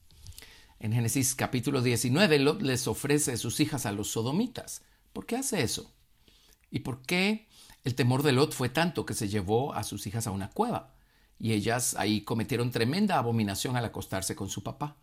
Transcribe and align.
En 0.80 0.94
Génesis 0.94 1.34
capítulo 1.34 1.82
19, 1.82 2.38
Lot 2.38 2.62
les 2.62 2.88
ofrece 2.88 3.36
sus 3.36 3.60
hijas 3.60 3.84
a 3.84 3.92
los 3.92 4.12
sodomitas. 4.12 4.80
¿Por 5.12 5.26
qué 5.26 5.36
hace 5.36 5.62
eso? 5.62 5.92
¿Y 6.70 6.78
por 6.78 7.02
qué 7.02 7.48
el 7.84 7.94
temor 7.94 8.22
de 8.22 8.32
Lot 8.32 8.54
fue 8.54 8.70
tanto 8.70 9.04
que 9.04 9.12
se 9.12 9.28
llevó 9.28 9.74
a 9.74 9.84
sus 9.84 10.06
hijas 10.06 10.26
a 10.26 10.30
una 10.30 10.48
cueva? 10.48 10.94
Y 11.38 11.52
ellas 11.52 11.96
ahí 11.98 12.22
cometieron 12.22 12.70
tremenda 12.70 13.18
abominación 13.18 13.76
al 13.76 13.84
acostarse 13.84 14.34
con 14.34 14.48
su 14.48 14.62
papá. 14.62 14.96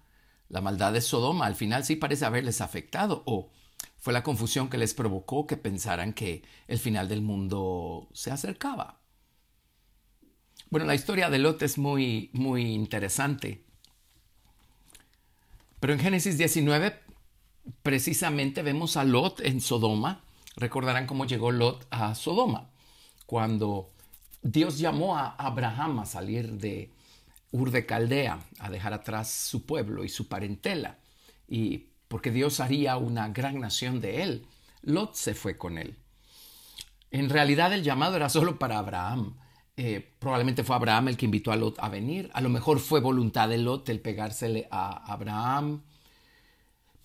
La 0.50 0.62
maldad 0.62 0.94
de 0.94 1.02
Sodoma 1.02 1.46
al 1.46 1.54
final 1.54 1.86
sí 1.86 1.96
parece 1.96 2.26
haberles 2.26 2.60
afectado 2.62 3.22
o 3.28 3.52
fue 3.98 4.14
la 4.14 4.24
confusión 4.24 4.70
que 4.70 4.80
les 4.80 4.96
provocó 4.96 5.46
que 5.46 5.58
pensaran 5.58 6.14
que 6.14 6.42
el 6.68 6.80
final 6.80 7.08
del 7.08 7.22
mundo 7.22 8.10
se 8.14 8.32
acercaba. 8.32 9.00
Bueno, 10.72 10.88
la 10.88 10.96
historia 10.96 11.30
de 11.30 11.38
Lot 11.38 11.62
es 11.62 11.78
muy, 11.78 12.32
muy 12.34 12.64
interesante. 12.64 13.67
Pero 15.80 15.94
en 15.94 16.00
Génesis 16.00 16.38
19, 16.38 17.00
precisamente 17.84 18.64
vemos 18.64 18.98
a 18.98 19.04
Lot 19.04 19.42
en 19.42 19.62
Sodoma. 19.62 20.24
Recordarán 20.56 21.06
cómo 21.06 21.26
llegó 21.26 21.52
Lot 21.52 21.86
a 21.92 22.16
Sodoma. 22.16 22.70
Cuando 23.26 23.92
Dios 24.42 24.80
llamó 24.80 25.18
a 25.18 25.30
Abraham 25.30 26.00
a 26.00 26.06
salir 26.06 26.54
de 26.54 26.92
Ur 27.52 27.72
de 27.72 27.86
Caldea, 27.86 28.40
a 28.60 28.70
dejar 28.70 28.94
atrás 28.94 29.30
su 29.30 29.66
pueblo 29.66 30.04
y 30.04 30.10
su 30.10 30.28
parentela, 30.28 30.98
y 31.48 31.90
porque 32.08 32.32
Dios 32.32 32.60
haría 32.60 32.98
una 32.98 33.30
gran 33.30 33.60
nación 33.60 34.02
de 34.02 34.24
él, 34.24 34.46
Lot 34.82 35.16
se 35.16 35.34
fue 35.34 35.58
con 35.58 35.78
él. 35.78 35.98
En 37.12 37.30
realidad 37.30 37.74
el 37.74 37.84
llamado 37.84 38.16
era 38.16 38.30
solo 38.30 38.60
para 38.60 38.80
Abraham. 38.80 39.38
Eh, 39.80 40.16
probablemente 40.18 40.64
fue 40.64 40.76
Abraham 40.76 41.10
el 41.10 41.18
que 41.18 41.26
invitó 41.26 41.52
a 41.52 41.56
Lot 41.56 41.78
a 41.80 41.88
venir. 41.90 42.32
A 42.34 42.42
lo 42.42 42.50
mejor 42.50 42.80
fue 42.80 43.00
voluntad 43.00 43.48
de 43.48 43.60
Lot 43.60 43.88
el 43.90 44.00
pegársele 44.00 44.68
a 44.72 45.14
Abraham. 45.14 45.84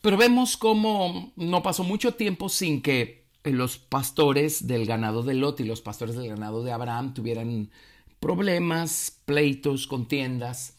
Pero 0.01 0.17
vemos 0.17 0.57
cómo 0.57 1.33
no 1.37 1.63
pasó 1.63 1.85
mucho 1.85 2.15
tiempo 2.15 2.49
sin 2.49 2.81
que 2.81 3.27
los 3.45 3.77
pastores 3.77 4.67
del 4.67 4.87
ganado 4.87 5.23
de 5.23 5.35
Lot 5.35 5.61
y 5.61 5.65
los 5.65 5.83
pastores 5.83 6.17
del 6.17 6.29
ganado 6.29 6.65
de 6.65 6.73
Abraham 6.73 7.13
tuvieran 7.13 7.71
problemas, 8.19 9.19
pleitos, 9.27 9.87
contiendas, 9.87 10.77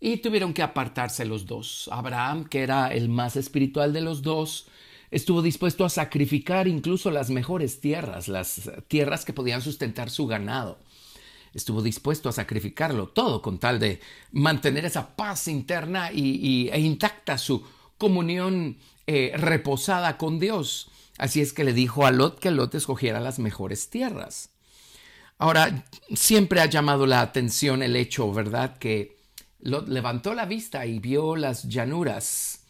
y 0.00 0.18
tuvieron 0.18 0.54
que 0.54 0.62
apartarse 0.62 1.24
los 1.24 1.46
dos. 1.46 1.88
Abraham, 1.92 2.44
que 2.44 2.62
era 2.62 2.88
el 2.92 3.08
más 3.08 3.36
espiritual 3.36 3.92
de 3.92 4.00
los 4.00 4.22
dos, 4.22 4.68
estuvo 5.10 5.42
dispuesto 5.42 5.84
a 5.84 5.88
sacrificar 5.90 6.68
incluso 6.68 7.10
las 7.10 7.30
mejores 7.30 7.80
tierras, 7.80 8.28
las 8.28 8.70
tierras 8.88 9.24
que 9.24 9.32
podían 9.32 9.62
sustentar 9.62 10.10
su 10.10 10.26
ganado. 10.26 10.78
Estuvo 11.54 11.82
dispuesto 11.82 12.28
a 12.28 12.32
sacrificarlo 12.32 13.08
todo 13.08 13.40
con 13.40 13.58
tal 13.58 13.78
de 13.78 14.00
mantener 14.32 14.84
esa 14.84 15.14
paz 15.14 15.46
interna 15.48 16.10
y, 16.12 16.68
e 16.70 16.80
intacta 16.80 17.38
su 17.38 17.64
comunión 17.96 18.76
eh, 19.06 19.32
reposada 19.36 20.18
con 20.18 20.40
Dios. 20.40 20.90
Así 21.16 21.40
es 21.40 21.52
que 21.52 21.62
le 21.62 21.72
dijo 21.72 22.06
a 22.06 22.10
Lot 22.10 22.40
que 22.40 22.50
Lot 22.50 22.74
escogiera 22.74 23.20
las 23.20 23.38
mejores 23.38 23.88
tierras. 23.88 24.50
Ahora, 25.38 25.84
siempre 26.14 26.60
ha 26.60 26.66
llamado 26.66 27.06
la 27.06 27.20
atención 27.20 27.82
el 27.82 27.94
hecho, 27.96 28.32
¿verdad? 28.32 28.76
Que 28.78 29.16
Lot 29.60 29.88
levantó 29.88 30.34
la 30.34 30.46
vista 30.46 30.86
y 30.86 30.98
vio 30.98 31.36
las 31.36 31.68
llanuras 31.68 32.64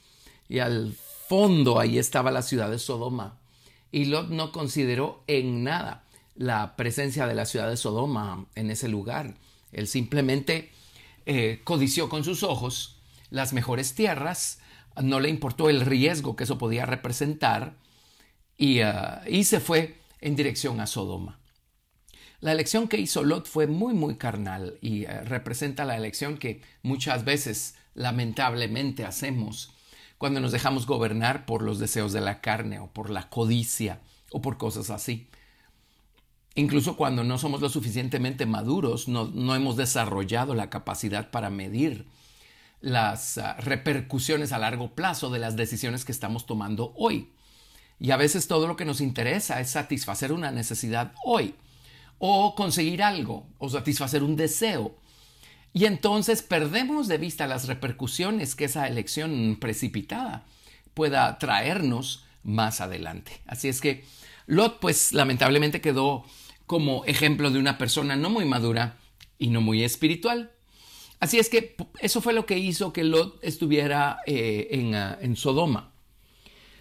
y 0.49 0.59
al 0.59 0.95
fondo 1.28 1.81
ahí 1.81 1.99
estaba 1.99 2.31
la 2.31 2.43
ciudad 2.43 2.71
de 2.71 2.78
Sodoma. 2.78 3.39
Y 3.91 4.06
Lot 4.06 4.28
no 4.28 4.53
consideró 4.53 5.25
en 5.27 5.65
nada 5.65 6.03
la 6.34 6.77
presencia 6.77 7.27
de 7.27 7.34
la 7.34 7.47
ciudad 7.47 7.69
de 7.69 7.77
Sodoma 7.77 8.47
en 8.55 8.71
ese 8.71 8.89
lugar. 8.89 9.34
Él 9.72 9.87
simplemente 9.87 10.71
eh, 11.27 11.61
codició 11.65 12.09
con 12.09 12.25
sus 12.25 12.43
ojos 12.43 13.00
las 13.31 13.53
mejores 13.53 13.95
tierras, 13.95 14.61
no 15.03 15.21
le 15.21 15.28
importó 15.28 15.71
el 15.71 15.81
riesgo 15.81 16.37
que 16.37 16.45
eso 16.45 16.59
podía 16.59 16.87
representar 16.87 17.77
y, 18.56 18.81
ah, 18.81 19.22
se 19.43 19.61
fue 19.61 19.99
en 20.21 20.37
dirección 20.37 20.81
a 20.81 20.87
Sodoma. 20.87 21.41
La 22.41 22.53
elección 22.53 22.89
que 22.89 22.99
hizo 22.99 23.25
Lot 23.25 23.47
fue 23.49 23.66
muy, 23.66 23.95
muy 23.95 24.16
carnal 24.16 24.78
y 24.81 25.05
eh, 25.05 25.22
representa 25.22 25.84
la 25.84 25.97
elección 25.97 26.37
que 26.37 26.62
muchas 26.83 27.25
veces 27.25 27.75
lamentablemente 27.95 29.05
hacemos 29.05 29.72
cuando 30.19 30.41
nos 30.41 30.53
dejamos 30.53 30.87
gobernar 30.87 31.47
por 31.47 31.62
los 31.62 31.78
deseos 31.78 32.12
de 32.12 32.21
la 32.21 32.41
carne 32.41 32.78
o 32.78 32.89
por 32.89 33.11
la 33.11 33.28
codicia 33.31 34.01
o 34.31 34.41
por 34.41 34.59
cosas 34.59 34.91
así. 34.91 35.28
Incluso 36.56 36.97
cuando 36.97 37.25
no 37.25 37.37
somos 37.38 37.60
lo 37.60 37.69
suficientemente 37.69 38.47
maduros, 38.47 39.09
no, 39.09 39.54
hemos 39.54 39.76
desarrollado 39.76 40.54
la 40.54 40.70
capacidad 40.70 41.31
para 41.31 41.50
medir 41.50 42.06
las 42.81 43.38
uh, 43.38 43.60
repercusiones 43.60 44.53
a 44.53 44.59
largo 44.59 44.94
plazo 44.94 45.31
de 45.31 45.41
las 45.41 45.56
decisiones 45.56 46.04
que 46.04 46.12
estamos 46.12 46.47
tomando 46.47 46.92
hoy. 46.97 47.31
Y 47.98 48.12
a 48.12 48.16
veces 48.16 48.47
todo 48.47 48.69
lo 48.69 48.76
que 48.76 48.84
nos 48.84 49.00
interesa 49.00 49.60
es 49.60 49.70
satisfacer 49.70 50.32
una 50.32 50.53
necesidad 50.53 51.12
hoy 51.25 51.54
o 52.19 52.54
conseguir 52.54 53.03
algo 53.03 53.47
o 53.59 53.69
satisfacer 53.69 54.22
un 54.22 54.36
deseo. 54.36 54.97
Y 55.72 55.86
entonces 55.86 56.42
perdemos 56.42 57.09
de 57.09 57.19
vista 57.19 57.48
las 57.48 57.66
repercusiones 57.66 58.54
que 58.54 58.66
esa 58.66 58.86
elección 58.86 59.56
precipitada 59.60 60.44
pueda 60.94 61.36
traernos 61.38 62.25
más 62.44 62.81
adelante. 62.81 63.41
Así 63.47 63.69
es 63.69 63.81
que 63.81 64.04
Lot 64.47 64.78
pues 64.78 65.12
lamentablemente 65.12 65.81
quedó 65.81 66.25
como 66.67 67.05
ejemplo 67.05 67.51
de 67.51 67.59
una 67.59 67.79
persona 67.79 68.17
no 68.17 68.31
muy 68.31 68.45
madura 68.45 68.99
y 69.39 69.49
no 69.49 69.61
muy 69.61 69.83
espiritual. 69.83 70.53
Así 71.21 71.39
es 71.39 71.49
que 71.49 71.77
eso 72.01 72.21
fue 72.21 72.33
lo 72.33 72.47
que 72.47 72.59
hizo 72.59 72.93
que 72.93 73.05
Lot 73.05 73.39
estuviera 73.43 74.19
eh, 74.27 74.69
en, 74.71 74.95
ah, 74.95 75.19
en, 75.21 75.37
Sodoma. 75.37 75.93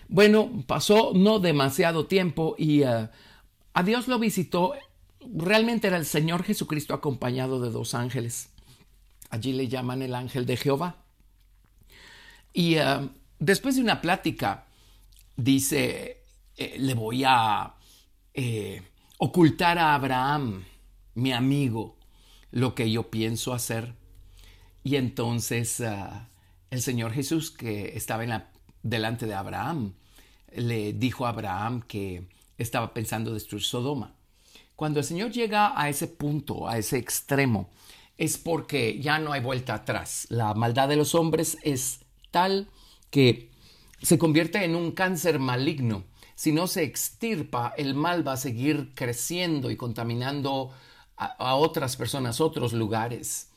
Bueno, 0.08 0.64
pasó 0.68 1.12
no 1.16 1.40
demasiado 1.40 2.08
tiempo 2.08 2.56
y 2.58 2.84
uh, 2.84 3.08
a 3.74 3.84
Dios 3.84 4.08
lo 4.08 4.20
visitó 4.20 4.74
realmente 5.32 5.88
era 5.88 5.98
el 5.98 6.06
Señor 6.06 6.44
Jesucristo 6.44 6.94
acompañado 6.94 7.60
de 7.60 7.70
dos 7.70 7.94
ángeles. 7.94 8.50
Allí 9.30 9.54
le 9.54 9.68
llaman 9.68 10.02
el 10.02 10.16
ángel 10.16 10.46
de 10.46 10.58
Jehová. 10.58 10.98
Y 12.54 12.76
eh, 12.76 13.10
después 13.40 13.76
de 13.76 13.82
una 13.82 14.02
plática, 14.02 14.68
dice, 15.36 16.24
eh, 16.58 16.76
le 16.78 16.94
voy 16.94 17.24
a 17.26 17.76
eh, 18.34 18.82
ocultar 19.18 19.78
a 19.78 19.96
Abraham, 19.96 20.64
mi 21.16 21.32
amigo, 21.32 21.98
lo 22.52 22.76
que 22.76 22.92
yo 22.92 23.10
pienso 23.10 23.54
hacer. 23.54 23.96
Y 24.84 24.96
entonces 24.96 25.82
el 26.70 26.82
Señor 26.82 27.14
Jesús, 27.14 27.52
que 27.52 27.96
estaba 27.96 28.24
en 28.24 28.30
la, 28.30 28.52
delante 28.82 29.26
de 29.26 29.34
Abraham, 29.34 29.94
le 30.56 30.94
dijo 30.94 31.26
a 31.26 31.30
Abraham 31.30 31.82
que 31.88 32.28
estaba 32.58 32.94
pensando 32.94 33.34
destruir 33.34 33.64
Sodoma. 33.64 34.14
Cuando 34.76 35.00
el 35.00 35.06
Señor 35.06 35.32
llega 35.32 35.80
a 35.80 35.90
ese 35.90 36.08
punto, 36.08 36.68
a 36.68 36.78
ese 36.78 36.98
extremo, 36.98 37.70
es 38.18 38.38
porque 38.38 39.00
ya 39.00 39.20
no 39.20 39.32
hay 39.32 39.42
vuelta 39.42 39.76
atrás. 39.76 40.28
La 40.30 40.54
maldad 40.54 40.88
de 40.88 40.96
los 40.96 41.16
hombres 41.16 41.58
es 41.64 42.00
tal 42.32 42.68
que 43.10 43.52
se 44.02 44.18
convierte 44.18 44.64
en 44.64 44.76
un 44.76 44.92
cáncer 44.92 45.40
maligno. 45.40 46.04
Si 46.36 46.52
no 46.52 46.68
se 46.68 46.84
extirpa, 46.84 47.74
el 47.78 47.96
mal 47.96 48.28
va 48.28 48.34
a 48.34 48.38
seguir 48.38 48.94
creciendo 48.96 49.72
y 49.72 49.78
contaminando 49.78 50.72
a, 51.16 51.56
otras 51.56 51.96
personas, 51.96 52.42
otros 52.42 52.74
lugares. 52.74 53.50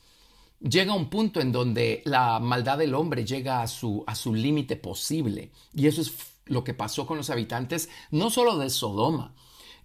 Llega 0.59 0.93
un 0.93 1.09
punto 1.09 1.41
en 1.41 1.51
donde 1.51 2.01
la 2.05 2.39
maldad 2.39 2.77
del 2.77 2.95
hombre 2.95 3.25
llega 3.25 3.61
a 3.61 3.67
su, 3.67 4.03
a 4.07 4.15
su 4.15 4.33
límite 4.33 4.75
posible. 4.75 5.51
Y 5.73 5.87
eso 5.87 6.01
es 6.01 6.13
lo 6.45 6.63
que 6.63 6.73
pasó 6.73 7.05
con 7.05 7.17
los 7.17 7.29
habitantes, 7.29 7.89
no 8.11 8.29
solo 8.29 8.57
de 8.57 8.69
Sodoma, 8.69 9.33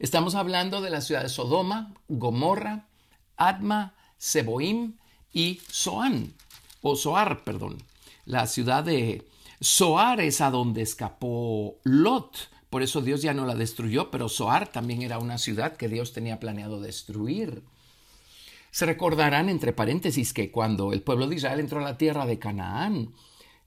Estamos 0.03 0.35
hablando 0.35 0.81
de 0.81 0.91
la 0.91 1.01
ciudad 1.01 1.23
de 1.23 1.29
Sodoma, 1.29 1.95
Gomorra, 2.09 2.89
Adma, 3.37 3.95
Seboim 4.19 4.97
y 5.33 5.61
Zoán, 5.71 6.35
o 6.81 6.97
Zoar, 6.97 7.45
perdón. 7.45 7.79
La 8.25 8.49
ciudad 8.49 8.83
de 8.83 9.29
Zoar 9.63 10.21
es 10.21 10.41
a 10.41 10.51
donde 10.51 10.83
escapó 10.83 11.77
Lot. 11.85 12.51
Por 12.73 12.83
eso 12.83 13.03
Dios 13.03 13.21
ya 13.21 13.35
no 13.35 13.45
la 13.45 13.55
destruyó, 13.55 14.11
pero 14.11 14.31
Zoar 14.31 14.73
también 14.73 15.03
era 15.03 15.19
una 15.19 15.37
ciudad 15.37 15.77
que 15.77 15.89
Dios 15.89 16.15
tenía 16.15 16.41
planeado 16.41 16.81
destruir. 16.81 17.63
Se 18.71 18.87
recordarán, 18.87 19.51
entre 19.51 19.75
paréntesis, 19.75 20.33
que 20.33 20.51
cuando 20.51 20.95
el 20.95 21.03
pueblo 21.03 21.27
de 21.27 21.37
Israel 21.37 21.61
entró 21.61 21.81
a 21.81 21.91
la 21.91 21.99
tierra 21.99 22.25
de 22.25 22.39
Canaán, 22.39 23.13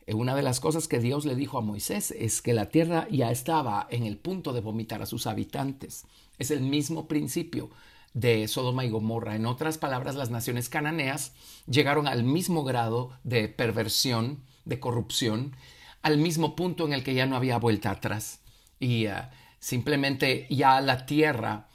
Eh, 0.07 0.13
una 0.13 0.35
de 0.35 0.43
las 0.43 0.59
cosas 0.59 0.87
que 0.87 0.99
Dios 0.99 1.25
le 1.25 1.35
dijo 1.35 1.57
a 1.57 1.61
Moisés 1.61 2.11
es 2.11 2.41
que 2.41 2.53
la 2.53 2.69
tierra 2.69 3.07
ya 3.09 3.31
estaba 3.31 3.87
en 3.89 4.05
el 4.05 4.17
punto 4.17 4.53
de 4.53 4.61
vomitar 4.61 5.01
a 5.01 5.07
sus 5.07 5.25
habitantes. 5.25 6.05
Es 6.37 6.51
el 6.51 6.61
mismo 6.61 7.07
principio 7.07 7.71
de 8.13 8.47
Sodoma 8.47 8.85
y 8.85 8.91
Gomorra. 8.91 9.35
En 9.35 9.45
otras 9.47 9.77
palabras, 9.79 10.15
las 10.15 10.29
naciones 10.29 10.69
cananeas 10.69 11.33
llegaron 11.67 12.07
al 12.07 12.23
mismo 12.23 12.63
grado 12.63 13.17
de 13.23 13.49
perversión, 13.49 14.43
de 14.65 14.79
corrupción, 14.79 15.55
al 16.03 16.17
mismo 16.19 16.55
punto 16.55 16.85
en 16.85 16.93
el 16.93 17.03
que 17.03 17.15
ya 17.15 17.25
no 17.25 17.35
había 17.35 17.57
vuelta 17.57 17.89
atrás. 17.89 18.41
Y 18.79 19.07
uh, 19.07 19.13
simplemente 19.59 20.47
ya 20.49 20.81
la 20.81 21.05
tierra 21.05 21.67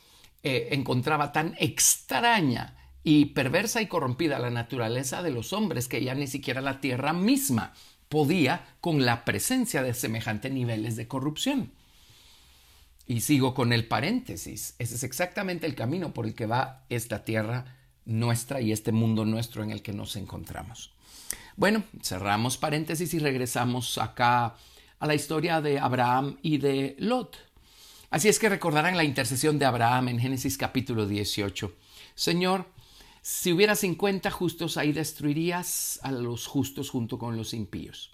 eh, 0.43 0.69
encontraba 0.73 1.32
tan 1.32 1.55
extraña 1.58 2.76
y 3.02 3.26
perversa 3.26 3.82
y 3.82 3.87
corrompida 3.87 4.38
la 4.38 4.50
naturaleza 4.50 5.23
de 5.23 5.31
los 5.31 5.52
hombres 5.52 5.88
que 5.88 6.02
ya 6.02 6.14
ni 6.14 6.26
siquiera 6.26 6.61
la 6.61 6.81
tierra 6.81 7.12
misma 7.12 7.73
podía 8.08 8.67
con 8.81 9.05
la 9.05 9.25
presencia 9.25 9.82
de 9.82 9.94
semejantes 9.94 10.52
niveles 10.52 10.97
de 10.97 11.08
corrupción. 11.08 11.73
Y 13.06 13.20
sigo 13.20 13.55
con 13.55 13.73
el 13.73 13.87
paréntesis. 13.87 14.75
Ese 14.79 14.94
es 14.94 15.03
exactamente 15.03 15.67
el 15.67 15.75
camino 15.75 16.12
por 16.12 16.26
el 16.26 16.35
que 16.35 16.46
va 16.46 16.85
esta 16.88 17.25
tierra 17.25 17.76
nuestra 18.05 18.61
y 18.61 18.73
este 18.73 18.93
mundo 18.93 19.25
nuestro 19.25 19.62
en 19.62 19.70
el 19.70 19.82
que 19.82 19.93
nos 19.93 20.17
encontramos. 20.17 20.93
Bueno, 21.56 21.85
cerramos 22.03 22.56
paréntesis 22.56 23.12
y 23.14 23.19
regresamos 23.19 23.99
acá 23.99 24.56
a 25.00 25.06
la 25.06 25.14
historia 25.14 25.61
de 25.61 25.79
Abraham 25.79 26.38
y 26.43 26.58
de 26.58 26.94
Lot. 26.99 27.37
Así 28.11 28.29
es 28.29 28.38
que 28.38 28.49
recordarán 28.49 28.97
la 28.97 29.05
intercesión 29.05 29.58
de 29.58 29.64
Abraham 29.64 30.08
en 30.08 30.20
Génesis 30.20 30.58
capítulo 30.58 31.06
18. 31.06 31.73
Señor, 32.14 32.67
si 33.23 33.52
hubiera 33.52 33.75
50 33.75 34.31
justos, 34.31 34.76
ahí 34.76 34.93
destruirías 34.93 36.00
a 36.02 36.12
los 36.12 36.47
justos 36.47 36.91
junto 36.91 37.19
con 37.19 37.37
los 37.37 37.55
impíos. 37.55 38.11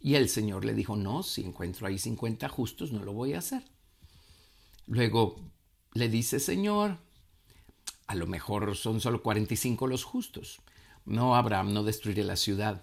Y 0.00 0.14
el 0.14 0.28
Señor 0.28 0.64
le 0.64 0.74
dijo, 0.74 0.96
no, 0.96 1.22
si 1.22 1.42
encuentro 1.42 1.86
ahí 1.86 1.98
50 1.98 2.48
justos, 2.48 2.92
no 2.92 3.04
lo 3.04 3.12
voy 3.12 3.34
a 3.34 3.38
hacer. 3.38 3.62
Luego 4.86 5.36
le 5.92 6.08
dice, 6.08 6.40
Señor, 6.40 6.98
a 8.06 8.14
lo 8.16 8.26
mejor 8.26 8.76
son 8.76 9.00
solo 9.00 9.22
45 9.22 9.86
los 9.86 10.02
justos. 10.02 10.60
No, 11.04 11.36
Abraham, 11.36 11.72
no 11.72 11.84
destruiré 11.84 12.24
la 12.24 12.36
ciudad. 12.36 12.82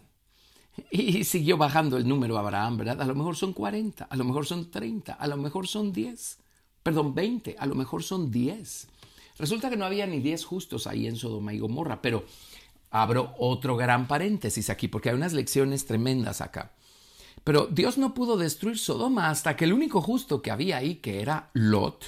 Y 0.92 1.24
siguió 1.24 1.58
bajando 1.58 1.98
el 1.98 2.08
número 2.08 2.38
Abraham, 2.38 2.78
¿verdad? 2.78 3.02
A 3.02 3.06
lo 3.06 3.16
mejor 3.16 3.36
son 3.36 3.54
40, 3.54 4.06
a 4.06 4.16
lo 4.16 4.24
mejor 4.24 4.46
son 4.46 4.72
30, 4.72 5.14
a 5.14 5.28
lo 5.28 5.38
mejor 5.38 5.68
son 5.68 5.92
10, 5.92 6.38
perdón, 6.84 7.16
20, 7.16 7.56
a 7.58 7.66
lo 7.66 7.76
mejor 7.76 8.04
son 8.04 8.32
10. 8.32 8.88
Resulta 9.38 9.70
que 9.70 9.78
no 9.78 9.86
había 9.86 10.08
ni 10.08 10.20
diez 10.20 10.46
justos 10.46 10.88
ahí 10.88 11.08
en 11.08 11.18
Sodoma 11.18 11.54
y 11.54 11.60
Gomorra, 11.60 12.02
pero 12.02 12.26
abro 12.90 13.34
otro 13.38 13.76
gran 13.76 14.08
paréntesis 14.08 14.70
aquí 14.70 14.88
porque 14.88 15.10
hay 15.10 15.16
unas 15.16 15.34
lecciones 15.34 15.86
tremendas 15.86 16.42
acá. 16.42 16.72
Pero 17.44 17.68
Dios 17.68 17.98
no 17.98 18.14
pudo 18.14 18.38
destruir 18.38 18.78
Sodoma 18.78 19.30
hasta 19.30 19.56
que 19.56 19.66
el 19.66 19.74
único 19.74 20.02
justo 20.02 20.42
que 20.42 20.52
había 20.52 20.78
ahí, 20.78 20.96
que 20.96 21.22
era 21.22 21.52
Lot, 21.54 22.06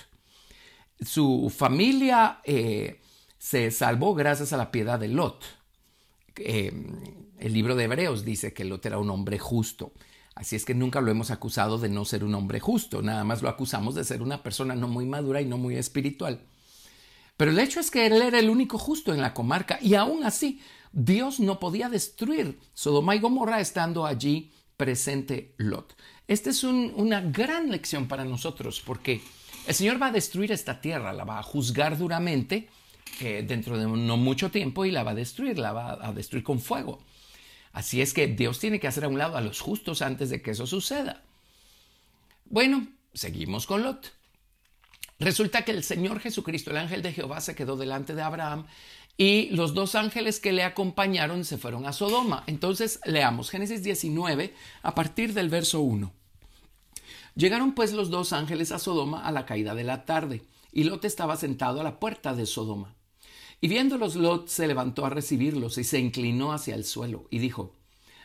su 1.00 1.54
familia 1.56 2.40
eh, 2.44 3.02
se 3.38 3.69
salvó 3.72 4.16
gracias 4.16 4.54
a 4.54 4.58
la 4.58 4.72
piedad 4.72 5.00
de 5.00 5.10
Lot. 5.10 5.44
Eh, 6.39 6.72
el 7.39 7.54
libro 7.54 7.75
de 7.75 7.86
Hebreos 7.86 8.25
dice 8.25 8.54
que 8.54 8.66
Lot 8.66 8.86
era 8.86 9.00
un 9.00 9.10
hombre 9.10 9.39
justo. 9.39 9.94
Así 10.36 10.56
es 10.56 10.66
que 10.66 10.75
nunca 10.75 11.01
lo 11.01 11.10
hemos 11.10 11.31
acusado 11.31 11.80
de 11.80 11.89
no 11.89 12.06
ser 12.06 12.24
un 12.24 12.36
hombre 12.36 12.60
justo, 12.60 13.01
nada 13.01 13.24
más 13.24 13.42
lo 13.42 13.50
acusamos 13.50 13.95
de 13.95 14.04
ser 14.04 14.22
una 14.22 14.44
persona 14.44 14.75
no 14.75 14.88
muy 14.88 15.06
madura 15.06 15.42
y 15.42 15.45
no 15.45 15.57
muy 15.57 15.75
espiritual. 15.78 16.42
Pero 17.38 17.51
el 17.51 17.60
hecho 17.60 17.80
es 17.80 17.89
que 17.89 18.06
él 18.06 18.22
era 18.22 18.38
el 18.38 18.50
único 18.50 18.78
justo 18.78 19.13
en 19.13 19.22
la 19.22 19.34
comarca 19.34 19.80
y 19.81 19.95
aún 19.95 20.24
así 20.24 20.62
Dios 20.92 21.39
no 21.39 21.60
podía 21.60 21.89
destruir 21.89 22.60
Sodoma 22.74 23.16
y 23.16 23.19
Gomorra 23.19 23.60
estando 23.60 24.06
allí 24.06 24.51
presente 24.75 25.56
Lot. 25.57 25.95
Esta 26.28 26.51
es 26.51 26.63
una 26.63 27.22
gran 27.22 27.72
lección 27.72 28.07
para 28.07 28.24
nosotros 28.24 28.81
porque 28.86 29.22
el 29.68 29.74
Señor 29.74 30.01
va 30.01 30.07
a 30.07 30.12
destruir 30.12 30.51
esta 30.51 30.81
tierra, 30.81 31.13
la 31.13 31.24
va 31.24 31.40
a 31.40 31.44
juzgar 31.44 31.98
duramente 31.98 32.69
dentro 33.19 33.77
de 33.77 33.86
no 33.88 34.18
mucho 34.18 34.51
tiempo 34.51 34.86
y 34.86 34.92
la 34.92 35.04
va 35.04 35.12
a 35.12 35.15
destruir, 35.15 35.57
la 35.59 35.74
va 35.74 35.98
a 36.01 36.13
destruir 36.13 36.44
con 36.44 36.59
fuego. 36.59 37.00
Así 37.74 38.01
es 38.01 38.13
que 38.13 38.27
Dios 38.27 38.59
tiene 38.59 38.80
que 38.80 38.88
hacer 38.88 39.06
a 39.06 39.07
un 39.07 39.18
lado 39.18 39.38
a 39.38 39.42
los 39.42 39.62
justos 39.62 40.01
antes 40.01 40.30
de 40.30 40.42
que 40.42 40.51
eso 40.51 40.65
suceda. 40.65 41.24
Bueno, 42.45 42.88
seguimos 43.13 43.68
con 43.68 43.83
Lot. 43.83 44.13
Resulta 45.19 45.63
que 45.63 45.71
el 45.71 45.83
Señor 45.83 46.19
Jesucristo, 46.19 46.71
el 46.71 46.77
ángel 46.77 47.01
de 47.01 47.13
Jehová, 47.13 47.42
se 47.42 47.56
quedó 47.56 47.75
delante 47.75 48.15
de 48.15 48.21
Abraham 48.21 48.65
y 49.18 49.50
los 49.50 49.74
dos 49.74 49.95
ángeles 49.95 50.39
que 50.39 50.51
le 50.51 50.63
acompañaron 50.63 51.44
se 51.44 51.57
fueron 51.57 51.86
a 51.86 51.94
Sodoma. 51.94 52.44
Entonces 52.45 53.00
leamos 53.06 53.50
Génesis 53.50 53.83
19 53.83 54.54
a 54.83 54.95
partir 54.95 55.33
del 55.33 55.50
verso 55.50 55.81
1. 55.81 56.12
Llegaron 57.36 57.74
pues 57.74 57.94
los 57.94 58.09
dos 58.09 58.33
ángeles 58.33 58.71
a 58.71 58.80
Sodoma 58.80 59.25
a 59.25 59.31
la 59.31 59.45
caída 59.45 59.75
de 59.75 59.83
la 59.83 60.06
tarde, 60.06 60.44
y 60.71 60.83
Lot 60.83 61.06
estaba 61.06 61.38
sentado 61.38 61.81
a 61.81 61.83
la 61.83 62.00
puerta 62.00 62.33
de 62.33 62.45
Sodoma. 62.45 62.96
Y 63.59 63.68
viéndolos, 63.68 64.15
Lot 64.15 64.48
se 64.48 64.68
levantó 64.68 65.06
a 65.06 65.09
recibirlos 65.09 65.77
y 65.77 65.83
se 65.83 66.00
inclinó 66.00 66.54
hacia 66.54 66.75
el 66.75 66.86
suelo 66.86 67.27
y 67.31 67.39
dijo, 67.39 67.75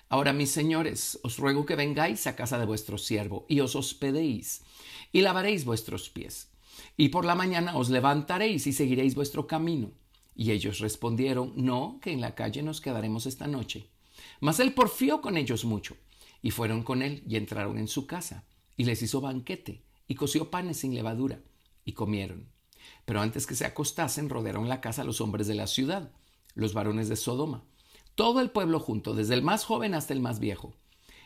Ahora 0.09 0.33
mis 0.33 0.51
señores, 0.51 1.19
os 1.23 1.39
ruego 1.39 1.65
que 1.65 1.77
vengáis 1.77 2.27
a 2.27 2.37
casa 2.37 2.59
de 2.59 2.67
vuestro 2.67 2.99
siervo 2.99 3.47
y 3.49 3.61
os 3.61 3.75
hospedéis 3.77 4.63
y 5.11 5.23
lavaréis 5.23 5.65
vuestros 5.65 6.11
pies 6.11 6.53
y 6.97 7.09
por 7.09 7.25
la 7.25 7.35
mañana 7.35 7.77
os 7.77 7.91
levantaréis 7.91 8.67
y 8.67 8.73
seguiréis 8.73 9.15
vuestro 9.15 9.47
camino. 9.47 9.91
Y 10.35 10.51
ellos 10.51 10.79
respondieron, 10.79 11.53
No, 11.57 11.99
que 12.03 12.13
en 12.13 12.21
la 12.21 12.35
calle 12.35 12.63
nos 12.63 12.81
quedaremos 12.81 13.27
esta 13.27 13.47
noche. 13.47 13.87
Mas 14.41 14.61
él 14.61 14.73
porfió 14.73 15.21
con 15.21 15.37
ellos 15.37 15.65
mucho, 15.65 15.97
y 16.43 16.51
fueron 16.51 16.83
con 16.83 17.03
él 17.03 17.23
y 17.29 17.37
entraron 17.37 17.79
en 17.79 17.89
su 17.89 18.07
casa, 18.07 18.45
y 18.77 18.85
les 18.85 19.03
hizo 19.03 19.21
banquete, 19.21 19.83
y 20.09 20.15
coció 20.15 20.51
panes 20.51 20.79
sin 20.79 20.95
levadura, 20.95 21.41
y 21.85 21.93
comieron. 21.93 22.52
Pero 23.05 23.21
antes 23.21 23.47
que 23.47 23.55
se 23.55 23.67
acostasen, 23.67 24.29
rodearon 24.29 24.69
la 24.69 24.81
casa 24.81 25.05
los 25.05 25.21
hombres 25.21 25.47
de 25.47 25.55
la 25.55 25.67
ciudad, 25.67 26.11
los 26.55 26.75
varones 26.75 27.09
de 27.09 27.17
Sodoma, 27.17 27.65
todo 28.15 28.41
el 28.41 28.51
pueblo 28.51 28.81
junto, 28.81 29.15
desde 29.15 29.35
el 29.35 29.43
más 29.43 29.65
joven 29.65 29.95
hasta 29.95 30.13
el 30.13 30.21
más 30.21 30.39
viejo. 30.39 30.75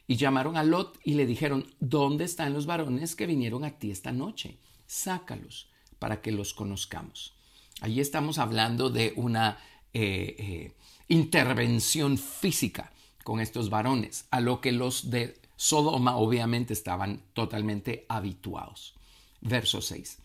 Y 0.06 0.16
llamaron 0.16 0.56
a 0.56 0.62
Lot 0.62 0.98
y 1.02 1.14
le 1.14 1.26
dijeron, 1.26 1.66
¿dónde 1.80 2.24
están 2.24 2.52
los 2.52 2.66
varones 2.66 3.16
que 3.16 3.26
vinieron 3.26 3.64
a 3.64 3.78
ti 3.78 3.90
esta 3.90 4.12
noche? 4.12 4.58
sácalos 4.86 5.68
para 5.98 6.20
que 6.20 6.32
los 6.32 6.54
conozcamos. 6.54 7.34
Allí 7.80 8.00
estamos 8.00 8.38
hablando 8.38 8.90
de 8.90 9.12
una 9.16 9.58
eh, 9.92 10.36
eh, 10.38 10.76
intervención 11.08 12.18
física 12.18 12.92
con 13.24 13.40
estos 13.40 13.70
varones, 13.70 14.26
a 14.30 14.40
lo 14.40 14.60
que 14.60 14.72
los 14.72 15.10
de 15.10 15.40
Sodoma 15.56 16.16
obviamente 16.16 16.72
estaban 16.72 17.22
totalmente 17.32 18.06
habituados. 18.08 18.94
Verso 19.40 19.80
6. 19.80 20.18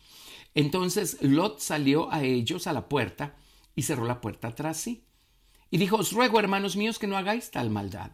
Entonces 0.54 1.18
Lot 1.22 1.60
salió 1.60 2.12
a 2.12 2.24
ellos 2.24 2.68
a 2.68 2.74
la 2.74 2.90
puerta 2.90 3.36
y 3.76 3.84
cerró 3.84 4.06
la 4.06 4.22
puerta 4.22 4.54
tras 4.54 4.78
sí. 4.78 5.06
Y 5.70 5.78
dijo, 5.78 5.96
os 5.96 6.12
ruego, 6.12 6.40
hermanos 6.40 6.76
míos, 6.76 7.00
que 7.00 7.08
no 7.08 7.18
hagáis 7.18 7.52
tal 7.52 7.70
maldad. 7.70 8.12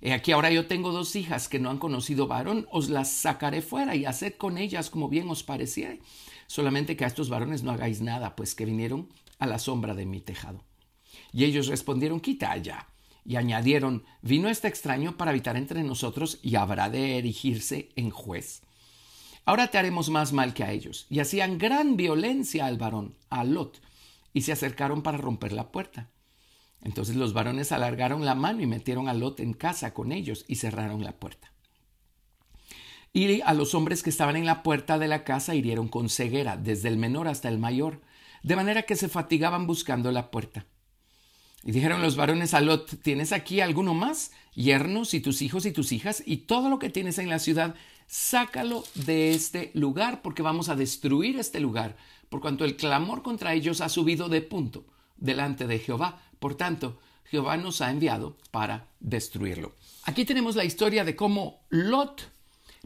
He 0.00 0.12
aquí 0.12 0.32
ahora 0.32 0.50
yo 0.50 0.66
tengo 0.66 0.92
dos 0.92 1.16
hijas 1.16 1.48
que 1.48 1.58
no 1.58 1.70
han 1.70 1.78
conocido 1.78 2.28
varón, 2.28 2.66
os 2.70 2.88
las 2.88 3.10
sacaré 3.10 3.62
fuera 3.62 3.96
y 3.96 4.04
haced 4.04 4.34
con 4.34 4.56
ellas 4.56 4.90
como 4.90 5.08
bien 5.08 5.28
os 5.28 5.42
pareciere. 5.42 6.00
Solamente 6.46 6.96
que 6.96 7.04
a 7.04 7.08
estos 7.08 7.28
varones 7.28 7.62
no 7.62 7.72
hagáis 7.72 8.00
nada, 8.00 8.36
pues 8.36 8.54
que 8.54 8.64
vinieron 8.64 9.08
a 9.38 9.46
la 9.46 9.58
sombra 9.58 9.94
de 9.94 10.06
mi 10.06 10.20
tejado. 10.20 10.64
Y 11.32 11.44
ellos 11.44 11.66
respondieron, 11.66 12.20
quita 12.20 12.52
allá. 12.52 12.86
Y 13.24 13.36
añadieron, 13.36 14.04
vino 14.22 14.48
este 14.48 14.68
extraño 14.68 15.16
para 15.16 15.32
habitar 15.32 15.56
entre 15.56 15.82
nosotros 15.82 16.38
y 16.42 16.56
habrá 16.56 16.88
de 16.88 17.18
erigirse 17.18 17.90
en 17.96 18.10
juez. 18.10 18.62
Ahora 19.48 19.68
te 19.68 19.78
haremos 19.78 20.10
más 20.10 20.34
mal 20.34 20.52
que 20.52 20.62
a 20.62 20.72
ellos. 20.72 21.06
Y 21.08 21.20
hacían 21.20 21.56
gran 21.56 21.96
violencia 21.96 22.66
al 22.66 22.76
varón, 22.76 23.14
a 23.30 23.44
Lot, 23.44 23.80
y 24.34 24.42
se 24.42 24.52
acercaron 24.52 25.00
para 25.02 25.16
romper 25.16 25.52
la 25.52 25.72
puerta. 25.72 26.10
Entonces 26.82 27.16
los 27.16 27.32
varones 27.32 27.72
alargaron 27.72 28.26
la 28.26 28.34
mano 28.34 28.60
y 28.60 28.66
metieron 28.66 29.08
a 29.08 29.14
Lot 29.14 29.40
en 29.40 29.54
casa 29.54 29.94
con 29.94 30.12
ellos 30.12 30.44
y 30.48 30.56
cerraron 30.56 31.02
la 31.02 31.12
puerta. 31.12 31.50
Y 33.14 33.40
a 33.40 33.54
los 33.54 33.74
hombres 33.74 34.02
que 34.02 34.10
estaban 34.10 34.36
en 34.36 34.44
la 34.44 34.62
puerta 34.62 34.98
de 34.98 35.08
la 35.08 35.24
casa 35.24 35.54
hirieron 35.54 35.88
con 35.88 36.10
ceguera, 36.10 36.58
desde 36.58 36.88
el 36.88 36.98
menor 36.98 37.26
hasta 37.26 37.48
el 37.48 37.56
mayor, 37.56 38.02
de 38.42 38.54
manera 38.54 38.82
que 38.82 38.96
se 38.96 39.08
fatigaban 39.08 39.66
buscando 39.66 40.12
la 40.12 40.30
puerta. 40.30 40.66
Y 41.64 41.72
dijeron 41.72 42.02
los 42.02 42.16
varones 42.16 42.52
a 42.52 42.60
Lot, 42.60 43.00
¿tienes 43.02 43.32
aquí 43.32 43.62
alguno 43.62 43.94
más? 43.94 44.30
Yernos 44.54 45.14
y 45.14 45.20
tus 45.20 45.40
hijos 45.40 45.64
y 45.64 45.72
tus 45.72 45.90
hijas 45.92 46.22
y 46.26 46.36
todo 46.38 46.68
lo 46.68 46.78
que 46.78 46.90
tienes 46.90 47.18
en 47.18 47.30
la 47.30 47.38
ciudad, 47.38 47.74
sácalo 48.08 48.82
de 48.94 49.34
este 49.34 49.70
lugar, 49.74 50.22
porque 50.22 50.42
vamos 50.42 50.68
a 50.68 50.74
destruir 50.74 51.38
este 51.38 51.60
lugar, 51.60 51.96
por 52.28 52.40
cuanto 52.40 52.64
el 52.64 52.76
clamor 52.76 53.22
contra 53.22 53.54
ellos 53.54 53.80
ha 53.80 53.88
subido 53.88 54.28
de 54.28 54.40
punto 54.40 54.84
delante 55.16 55.66
de 55.66 55.78
Jehová, 55.78 56.22
por 56.38 56.56
tanto, 56.56 56.98
Jehová 57.24 57.56
nos 57.56 57.80
ha 57.82 57.90
enviado 57.90 58.38
para 58.50 58.88
destruirlo. 59.00 59.74
Aquí 60.04 60.24
tenemos 60.24 60.56
la 60.56 60.64
historia 60.64 61.04
de 61.04 61.14
cómo 61.14 61.60
Lot 61.68 62.30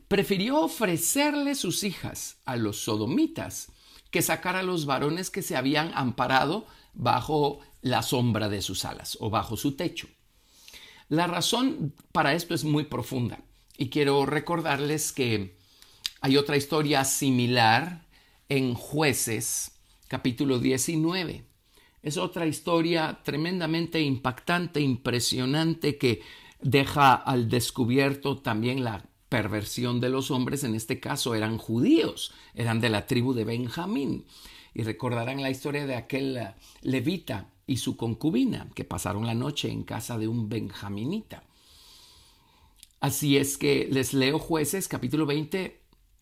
prefirió 0.09 0.61
ofrecerle 0.61 1.55
sus 1.55 1.85
hijas 1.85 2.37
a 2.45 2.57
los 2.57 2.83
sodomitas 2.83 3.69
que 4.11 4.23
sacar 4.23 4.57
a 4.57 4.63
los 4.63 4.85
varones 4.85 5.31
que 5.31 5.43
se 5.43 5.57
habían 5.57 5.93
amparado 5.95 6.67
bajo 6.95 7.61
la 7.81 8.03
sombra 8.03 8.49
de 8.49 8.61
sus 8.61 8.85
alas 8.85 9.17
o 9.21 9.31
bajo 9.31 9.57
su 9.57 9.77
techo. 9.77 10.09
La 11.09 11.27
razón 11.27 11.95
para 12.11 12.35
esto 12.35 12.55
es 12.55 12.65
muy 12.65 12.85
profunda 12.85 13.39
y 13.77 13.89
quiero 13.89 14.27
recordarles 14.27 15.13
que 15.13 15.57
hay 16.21 16.37
otra 16.37 16.57
historia 16.57 17.05
similar 17.05 18.07
en 18.49 18.75
jueces 18.75 19.73
capítulo 20.09 20.59
19. 20.59 21.45
Es 22.03 22.17
otra 22.17 22.47
historia 22.47 23.21
tremendamente 23.25 24.01
impactante, 24.01 24.81
impresionante, 24.81 25.97
que 25.97 26.21
deja 26.61 27.15
al 27.15 27.49
descubierto 27.49 28.39
también 28.39 28.85
la 28.85 29.07
perversión 29.29 30.01
de 30.01 30.11
los 30.11 30.31
hombres, 30.31 30.65
en 30.65 30.75
este 30.75 31.01
caso 31.01 31.35
eran 31.35 31.57
judíos, 31.57 32.35
eran 32.55 32.81
de 32.81 32.91
la 32.91 33.07
tribu 33.07 33.33
de 33.33 33.45
Benjamín. 33.45 34.27
Y 34.75 34.83
recordarán 34.83 35.41
la 35.41 35.51
historia 35.51 35.87
de 35.87 35.97
aquel 35.97 36.39
levita 36.83 37.49
y 37.67 37.79
su 37.79 37.97
concubina 37.97 38.69
que 38.75 38.85
pasaron 38.85 39.27
la 39.27 39.35
noche 39.35 39.71
en 39.71 39.83
casa 39.85 40.19
de 40.19 40.29
un 40.29 40.49
benjaminita. 40.49 41.45
Así 43.03 43.37
es 43.37 43.59
que 43.59 43.89
les 43.91 44.15
leo 44.15 44.39
jueces 44.39 44.87
capítulo 44.87 45.27
20, 45.27 45.77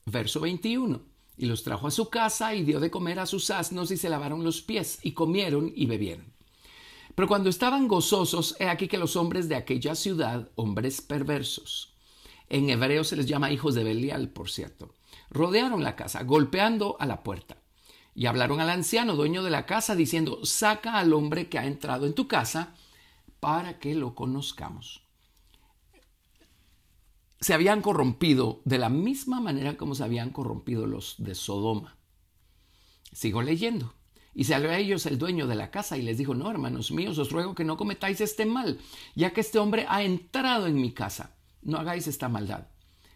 verso 0.06 0.40
21. 0.40 1.02
Y 1.37 1.44
los 1.44 1.62
trajo 1.62 1.87
a 1.87 1.90
su 1.90 2.08
casa 2.08 2.54
y 2.54 2.62
dio 2.62 2.80
de 2.80 2.90
comer 2.90 3.18
a 3.18 3.26
sus 3.26 3.50
asnos 3.50 3.90
y 3.90 3.99
se 3.99 4.08
lavaron 4.08 4.44
los 4.44 4.62
pies 4.62 4.99
y 5.02 5.12
comieron 5.12 5.70
y 5.76 5.84
bebieron. 5.84 6.32
Pero 7.14 7.28
cuando 7.28 7.50
estaban 7.50 7.87
gozosos, 7.87 8.56
he 8.58 8.66
aquí 8.66 8.88
que 8.88 8.96
los 8.96 9.16
hombres 9.16 9.46
de 9.46 9.56
aquella 9.56 9.94
ciudad, 9.94 10.49
hombres 10.54 11.02
perversos, 11.02 11.92
en 12.49 12.70
hebreo 12.70 13.04
se 13.04 13.16
les 13.16 13.26
llama 13.26 13.52
hijos 13.52 13.75
de 13.75 13.84
Belial, 13.84 14.30
por 14.30 14.49
cierto, 14.49 14.94
rodearon 15.28 15.84
la 15.84 15.96
casa, 15.96 16.22
golpeando 16.22 16.96
a 16.99 17.04
la 17.04 17.22
puerta. 17.22 17.58
Y 18.14 18.25
hablaron 18.25 18.58
al 18.58 18.70
anciano, 18.70 19.16
dueño 19.16 19.42
de 19.42 19.50
la 19.50 19.66
casa, 19.66 19.96
diciendo, 19.96 20.46
saca 20.46 20.94
al 20.94 21.12
hombre 21.12 21.50
que 21.50 21.58
ha 21.58 21.66
entrado 21.66 22.06
en 22.06 22.14
tu 22.14 22.26
casa 22.26 22.75
para 23.38 23.78
que 23.78 23.94
lo 23.94 24.14
conozcamos 24.14 25.10
se 27.40 27.54
habían 27.54 27.80
corrompido 27.80 28.61
de 28.64 28.78
la 28.78 28.90
misma 28.90 29.40
manera 29.40 29.76
como 29.76 29.94
se 29.94 30.04
habían 30.04 30.30
corrompido 30.30 30.87
los 30.87 31.14
de 31.18 31.35
Sodoma. 31.35 31.97
Sigo 33.12 33.42
leyendo. 33.42 33.94
Y 34.35 34.44
salió 34.44 34.70
a 34.70 34.78
ellos 34.78 35.06
el 35.06 35.18
dueño 35.18 35.47
de 35.47 35.56
la 35.56 35.70
casa 35.70 35.97
y 35.97 36.02
les 36.02 36.18
dijo, 36.18 36.35
no, 36.35 36.50
hermanos 36.50 36.92
míos, 36.92 37.18
os 37.18 37.32
ruego 37.32 37.54
que 37.54 37.64
no 37.64 37.76
cometáis 37.76 38.20
este 38.20 38.47
mal, 38.47 38.78
ya 39.16 39.32
que 39.32 39.40
este 39.40 39.59
hombre 39.59 39.87
ha 39.88 40.02
entrado 40.02 40.66
en 40.66 40.80
mi 40.80 40.92
casa. 40.92 41.35
No 41.62 41.78
hagáis 41.78 42.06
esta 42.06 42.28
maldad. 42.28 42.68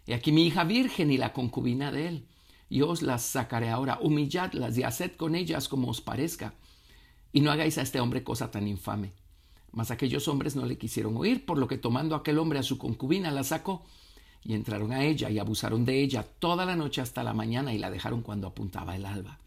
Y 0.07 0.13
aquí 0.13 0.33
mi 0.33 0.47
hija 0.47 0.65
virgen 0.65 1.13
y 1.13 1.19
la 1.19 1.33
concubina 1.33 1.93
de 1.93 2.09
él. 2.09 2.29
Yo 2.69 2.89
os 2.89 3.03
las 3.03 3.23
sacaré 3.23 3.71
ahora, 3.71 3.99
humilladlas 4.01 4.77
y 4.77 4.83
haced 4.83 5.13
con 5.13 5.35
ellas 5.35 5.69
como 5.69 5.89
os 5.89 6.01
parezca. 6.01 6.55
Y 7.33 7.43
no 7.43 7.53
hagáis 7.53 7.79
a 7.79 7.83
este 7.83 8.01
hombre 8.01 8.25
cosa 8.25 8.51
tan 8.51 8.67
infame. 8.67 9.13
Mas 9.71 9.91
aquellos 9.91 10.27
hombres 10.29 10.57
no 10.57 10.67
le 10.67 10.79
quisieron 10.79 11.17
oír, 11.17 11.47
por 11.47 11.59
lo 11.59 11.69
que 11.69 11.79
tomando 11.79 12.17
aquel 12.17 12.39
hombre 12.39 12.59
a 12.59 12.65
su 12.65 12.79
concubina 12.79 13.31
la 13.31 13.45
sacó 13.45 13.85
y 14.45 14.55
entraron 14.55 14.93
a 14.93 15.05
ella 15.05 15.31
y 15.31 15.39
abusaron 15.39 15.85
de 15.85 16.03
ella 16.03 16.23
toda 16.39 16.67
la 16.67 16.77
noche 16.77 17.01
hasta 17.01 17.23
la 17.23 17.33
mañana 17.33 17.73
y 17.73 17.79
la 17.79 17.91
dejaron 17.91 18.23
cuando 18.23 18.47
apuntaba 18.47 18.95
el 18.95 19.07
alba. 19.07 19.39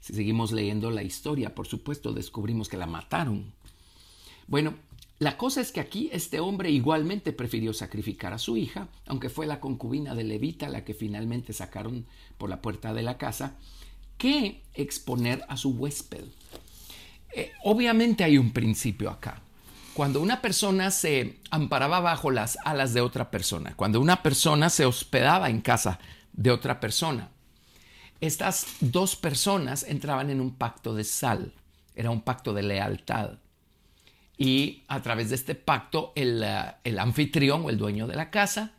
Si 0.00 0.14
seguimos 0.14 0.52
leyendo 0.52 0.90
la 0.90 1.02
historia, 1.02 1.54
por 1.54 1.66
supuesto, 1.66 2.12
descubrimos 2.12 2.68
que 2.68 2.76
la 2.76 2.86
mataron. 2.86 3.52
Bueno, 4.46 4.74
la 5.18 5.36
cosa 5.36 5.60
es 5.60 5.72
que 5.72 5.80
aquí 5.80 6.10
este 6.12 6.40
hombre 6.40 6.70
igualmente 6.70 7.32
prefirió 7.32 7.72
sacrificar 7.72 8.32
a 8.32 8.38
su 8.38 8.56
hija, 8.56 8.88
aunque 9.06 9.30
fue 9.30 9.46
la 9.46 9.60
concubina 9.60 10.14
de 10.14 10.24
Levita 10.24 10.68
la 10.68 10.84
que 10.84 10.94
finalmente 10.94 11.52
sacaron 11.52 12.06
por 12.36 12.50
la 12.50 12.60
puerta 12.60 12.92
de 12.92 13.02
la 13.02 13.16
casa, 13.18 13.56
que 14.18 14.62
exponer 14.74 15.44
a 15.48 15.56
su 15.56 15.70
huésped. 15.70 16.24
Eh, 17.34 17.52
obviamente 17.62 18.24
hay 18.24 18.36
un 18.36 18.52
principio 18.52 19.08
acá 19.08 19.42
cuando 19.94 20.20
una 20.20 20.40
persona 20.40 20.90
se 20.90 21.38
amparaba 21.50 22.00
bajo 22.00 22.30
las 22.30 22.56
alas 22.64 22.94
de 22.94 23.00
otra 23.00 23.30
persona, 23.30 23.74
cuando 23.76 24.00
una 24.00 24.22
persona 24.22 24.70
se 24.70 24.86
hospedaba 24.86 25.50
en 25.50 25.60
casa 25.60 25.98
de 26.32 26.50
otra 26.50 26.80
persona, 26.80 27.30
estas 28.20 28.66
dos 28.80 29.16
personas 29.16 29.82
entraban 29.82 30.30
en 30.30 30.40
un 30.40 30.54
pacto 30.54 30.94
de 30.94 31.04
sal, 31.04 31.52
era 31.94 32.10
un 32.10 32.22
pacto 32.22 32.54
de 32.54 32.62
lealtad. 32.62 33.38
Y 34.38 34.84
a 34.88 35.02
través 35.02 35.28
de 35.28 35.34
este 35.34 35.54
pacto 35.54 36.12
el, 36.16 36.42
eh, 36.42 36.74
el 36.84 36.98
anfitrión 36.98 37.64
o 37.64 37.70
el 37.70 37.78
dueño 37.78 38.06
de 38.06 38.16
la 38.16 38.30
casa 38.30 38.72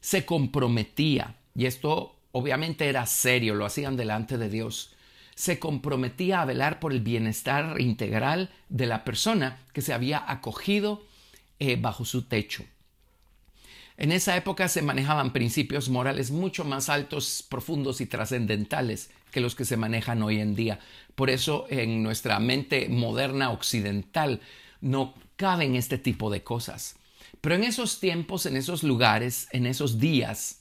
se 0.00 0.24
comprometía, 0.26 1.36
y 1.54 1.66
esto 1.66 2.16
obviamente 2.32 2.88
era 2.88 3.06
serio, 3.06 3.54
lo 3.54 3.66
hacían 3.66 3.96
delante 3.96 4.36
de 4.36 4.48
Dios, 4.48 4.95
se 5.36 5.58
comprometía 5.58 6.40
a 6.40 6.46
velar 6.46 6.80
por 6.80 6.92
el 6.92 7.00
bienestar 7.00 7.78
integral 7.80 8.50
de 8.70 8.86
la 8.86 9.04
persona 9.04 9.58
que 9.74 9.82
se 9.82 9.92
había 9.92 10.24
acogido 10.28 11.04
eh, 11.60 11.76
bajo 11.76 12.04
su 12.06 12.22
techo. 12.22 12.64
En 13.98 14.12
esa 14.12 14.36
época 14.36 14.68
se 14.68 14.82
manejaban 14.82 15.32
principios 15.32 15.90
morales 15.90 16.30
mucho 16.30 16.64
más 16.64 16.88
altos, 16.88 17.44
profundos 17.48 18.00
y 18.00 18.06
trascendentales 18.06 19.10
que 19.30 19.40
los 19.40 19.54
que 19.54 19.66
se 19.66 19.76
manejan 19.76 20.22
hoy 20.22 20.40
en 20.40 20.54
día. 20.54 20.80
Por 21.14 21.28
eso 21.28 21.66
en 21.68 22.02
nuestra 22.02 22.40
mente 22.40 22.88
moderna 22.88 23.50
occidental 23.50 24.40
no 24.80 25.14
caben 25.36 25.76
este 25.76 25.98
tipo 25.98 26.30
de 26.30 26.42
cosas. 26.42 26.96
Pero 27.42 27.54
en 27.54 27.64
esos 27.64 28.00
tiempos, 28.00 28.46
en 28.46 28.56
esos 28.56 28.82
lugares, 28.82 29.48
en 29.52 29.66
esos 29.66 29.98
días, 29.98 30.60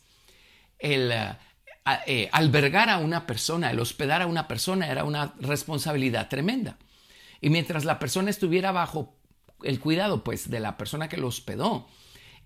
el, 0.79 1.13
eh, 2.07 2.29
albergar 2.31 2.89
a 2.89 2.97
una 2.97 3.27
persona, 3.27 3.69
el 3.69 3.79
hospedar 3.79 4.23
a 4.23 4.27
una 4.27 4.47
persona 4.47 4.89
era 4.89 5.03
una 5.03 5.35
responsabilidad 5.39 6.29
tremenda. 6.29 6.77
Y 7.41 7.51
mientras 7.51 7.85
la 7.85 7.99
persona 7.99 8.31
estuviera 8.31 8.71
bajo 8.71 9.15
el 9.63 9.79
cuidado 9.79 10.23
pues 10.23 10.49
de 10.49 10.59
la 10.59 10.77
persona 10.77 11.09
que 11.09 11.17
lo 11.17 11.27
hospedó, 11.27 11.87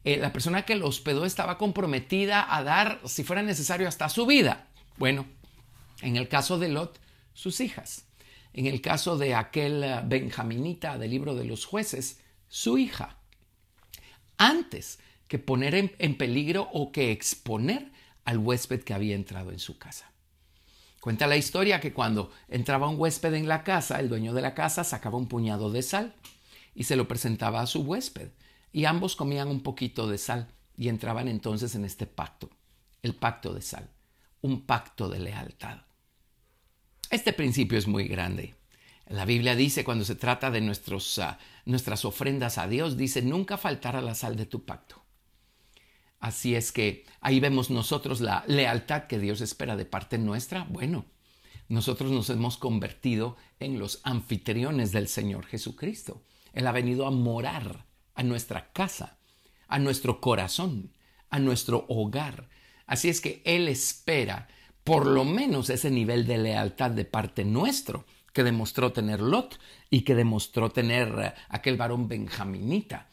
eh, 0.03 0.17
la 0.17 0.33
persona 0.33 0.63
que 0.63 0.75
lo 0.75 0.87
hospedó 0.87 1.25
estaba 1.25 1.57
comprometida 1.57 2.53
a 2.53 2.63
dar, 2.63 2.99
si 3.05 3.23
fuera 3.23 3.41
necesario, 3.41 3.87
hasta 3.87 4.09
su 4.09 4.25
vida. 4.25 4.67
Bueno, 4.97 5.25
en 6.01 6.17
el 6.17 6.27
caso 6.27 6.59
de 6.59 6.67
Lot, 6.67 6.99
sus 7.33 7.61
hijas. 7.61 8.05
En 8.51 8.65
el 8.65 8.81
caso 8.81 9.17
de 9.17 9.35
aquel 9.35 9.83
eh, 9.83 10.01
benjaminita 10.03 10.97
del 10.97 11.11
libro 11.11 11.35
de 11.35 11.45
los 11.45 11.65
jueces, 11.65 12.19
su 12.49 12.77
hija. 12.77 13.17
Antes 14.37 14.99
que 15.29 15.39
poner 15.39 15.95
en 15.97 16.17
peligro 16.17 16.67
o 16.73 16.91
que 16.91 17.11
exponer 17.11 17.91
al 18.29 18.37
huésped 18.37 18.83
que 18.83 18.93
había 18.93 19.15
entrado 19.15 19.51
en 19.51 19.57
su 19.57 19.79
casa. 19.79 20.11
Cuenta 21.01 21.25
la 21.25 21.35
historia 21.35 21.79
que 21.79 21.93
cuando 21.93 22.31
entraba 22.47 22.87
un 22.87 22.99
huésped 22.99 23.33
en 23.33 23.47
la 23.47 23.63
casa, 23.63 23.99
el 23.99 24.07
dueño 24.07 24.35
de 24.35 24.43
la 24.43 24.53
casa 24.53 24.83
sacaba 24.83 25.17
un 25.17 25.27
puñado 25.27 25.71
de 25.71 25.81
sal 25.81 26.13
y 26.75 26.83
se 26.83 26.95
lo 26.95 27.07
presentaba 27.07 27.59
a 27.59 27.65
su 27.65 27.81
huésped, 27.81 28.29
y 28.71 28.85
ambos 28.85 29.15
comían 29.15 29.47
un 29.47 29.63
poquito 29.63 30.07
de 30.07 30.19
sal 30.19 30.47
y 30.77 30.89
entraban 30.89 31.27
entonces 31.27 31.73
en 31.73 31.85
este 31.85 32.05
pacto, 32.05 32.51
el 33.01 33.15
pacto 33.15 33.51
de 33.51 33.63
sal, 33.63 33.89
un 34.41 34.61
pacto 34.67 35.09
de 35.09 35.19
lealtad. 35.21 35.79
Este 37.09 37.33
principio 37.33 37.79
es 37.79 37.87
muy 37.87 38.07
grande. 38.07 38.53
La 39.07 39.25
Biblia 39.25 39.55
dice 39.55 39.83
cuando 39.83 40.05
se 40.05 40.13
trata 40.13 40.51
de 40.51 40.59
ah, 40.59 41.39
nuestras 41.65 42.05
ofrendas 42.05 42.59
a 42.59 42.67
Dios, 42.67 42.95
dice, 42.95 43.23
nunca 43.23 43.57
faltará 43.57 44.01
la 44.01 44.13
sal 44.13 44.35
de 44.35 44.45
tu 44.45 44.65
pacto. 44.65 44.98
Así 46.19 46.55
es 46.55 46.71
que 46.71 47.05
ahí 47.21 47.39
vemos 47.39 47.69
nosotros 47.69 48.19
la 48.19 48.43
lealtad 48.47 49.03
que 49.03 49.19
Dios 49.19 49.41
espera 49.41 49.75
de 49.77 49.85
parte 49.85 50.17
nuestra. 50.17 50.65
Bueno, 50.65 51.05
nosotros 51.69 52.11
nos 52.11 52.29
hemos 52.29 52.57
convertido 52.57 53.37
en 53.59 53.79
los 53.79 54.01
anfitriones 54.03 54.91
del 54.91 55.07
Señor 55.07 55.45
Jesucristo. 55.45 56.21
Él 56.53 56.67
ha 56.67 56.71
venido 56.71 57.07
a 57.07 57.11
morar 57.11 57.85
a 58.15 58.23
nuestra 58.23 58.71
casa, 58.73 59.17
a 59.67 59.79
nuestro 59.79 60.19
corazón, 60.19 60.91
a 61.29 61.39
nuestro 61.39 61.85
hogar. 61.87 62.49
Así 62.85 63.07
es 63.07 63.21
que 63.21 63.41
Él 63.45 63.67
espera 63.67 64.47
por 64.83 65.05
lo 65.05 65.23
menos 65.23 65.69
ese 65.69 65.91
nivel 65.91 66.25
de 66.25 66.39
lealtad 66.39 66.91
de 66.91 67.05
parte 67.05 67.45
nuestro 67.45 68.05
que 68.33 68.43
demostró 68.43 68.91
tener 68.91 69.21
Lot 69.21 69.59
y 69.89 70.01
que 70.01 70.15
demostró 70.15 70.69
tener 70.69 71.07
eh, 71.19 71.33
aquel 71.49 71.77
varón 71.77 72.07
benjaminita 72.07 73.09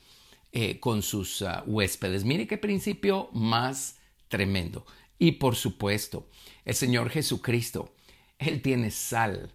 eh, 0.59 0.81
con 0.81 1.03
sus 1.03 1.43
ah, 1.43 1.65
huéspedes. 1.67 2.25
Mire 2.25 2.47
qué 2.47 2.57
principio 2.57 3.29
más 3.35 3.99
tremendo. 4.29 4.87
Y 5.19 5.33
por 5.33 5.55
supuesto, 5.55 6.31
el 6.65 6.75
Señor 6.75 7.11
Jesucristo, 7.11 7.95
Él 8.39 8.63
tiene 8.63 8.91
sal. 8.91 9.53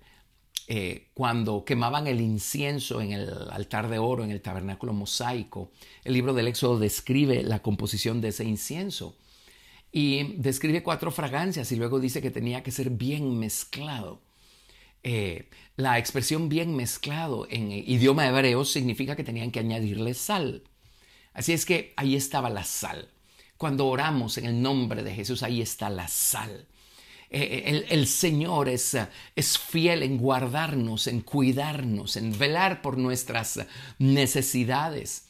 Eh, 0.68 1.10
cuando 1.16 1.66
quemaban 1.66 2.06
el 2.06 2.22
incienso 2.22 3.02
en 3.02 3.14
el 3.14 3.32
altar 3.50 3.90
de 3.90 3.98
oro, 3.98 4.24
en 4.24 4.30
el 4.30 4.44
tabernáculo 4.44 4.94
mosaico, 4.94 5.72
el 6.04 6.14
libro 6.14 6.36
del 6.36 6.48
Éxodo 6.48 6.78
describe 6.78 7.42
la 7.42 7.64
composición 7.64 8.22
de 8.22 8.28
ese 8.28 8.44
incienso 8.44 9.18
y 9.92 10.34
describe 10.34 10.84
cuatro 10.84 11.10
fragancias 11.10 11.72
y 11.72 11.78
luego 11.78 12.00
dice 12.00 12.22
que 12.22 12.30
tenía 12.30 12.62
que 12.62 12.70
ser 12.70 12.92
bien 12.92 13.40
mezclado. 13.40 14.22
Eh, 15.02 15.50
la 15.78 15.98
expresión 15.98 16.48
bien 16.48 16.76
mezclado 16.76 17.48
en 17.50 17.72
idioma 17.72 18.28
hebreo 18.28 18.66
significa 18.66 19.16
que 19.16 19.24
tenían 19.24 19.50
que 19.50 19.62
añadirle 19.62 20.14
sal. 20.14 20.62
Así 21.34 21.54
es 21.54 21.66
que 21.66 21.94
ahí 21.98 22.16
estaba 22.16 22.50
la 22.50 22.64
sal. 22.64 23.10
Cuando 23.58 23.88
oramos 23.88 24.38
en 24.38 24.46
el 24.46 24.62
nombre 24.62 25.04
de 25.04 25.14
Jesús, 25.14 25.44
ahí 25.44 25.62
está 25.62 25.90
la 25.90 26.08
sal. 26.08 26.68
Eh, 27.30 27.64
eh, 27.66 27.86
el, 27.90 28.08
Señor 28.08 28.68
es, 28.68 28.98
es, 29.36 29.58
fiel 29.58 30.04
en 30.04 30.18
guardarnos, 30.18 31.08
en 31.08 31.22
cuidarnos, 31.22 32.18
en 32.18 32.38
velar 32.38 32.82
por 32.82 32.98
nuestras 32.98 33.66
necesidades. 34.00 35.28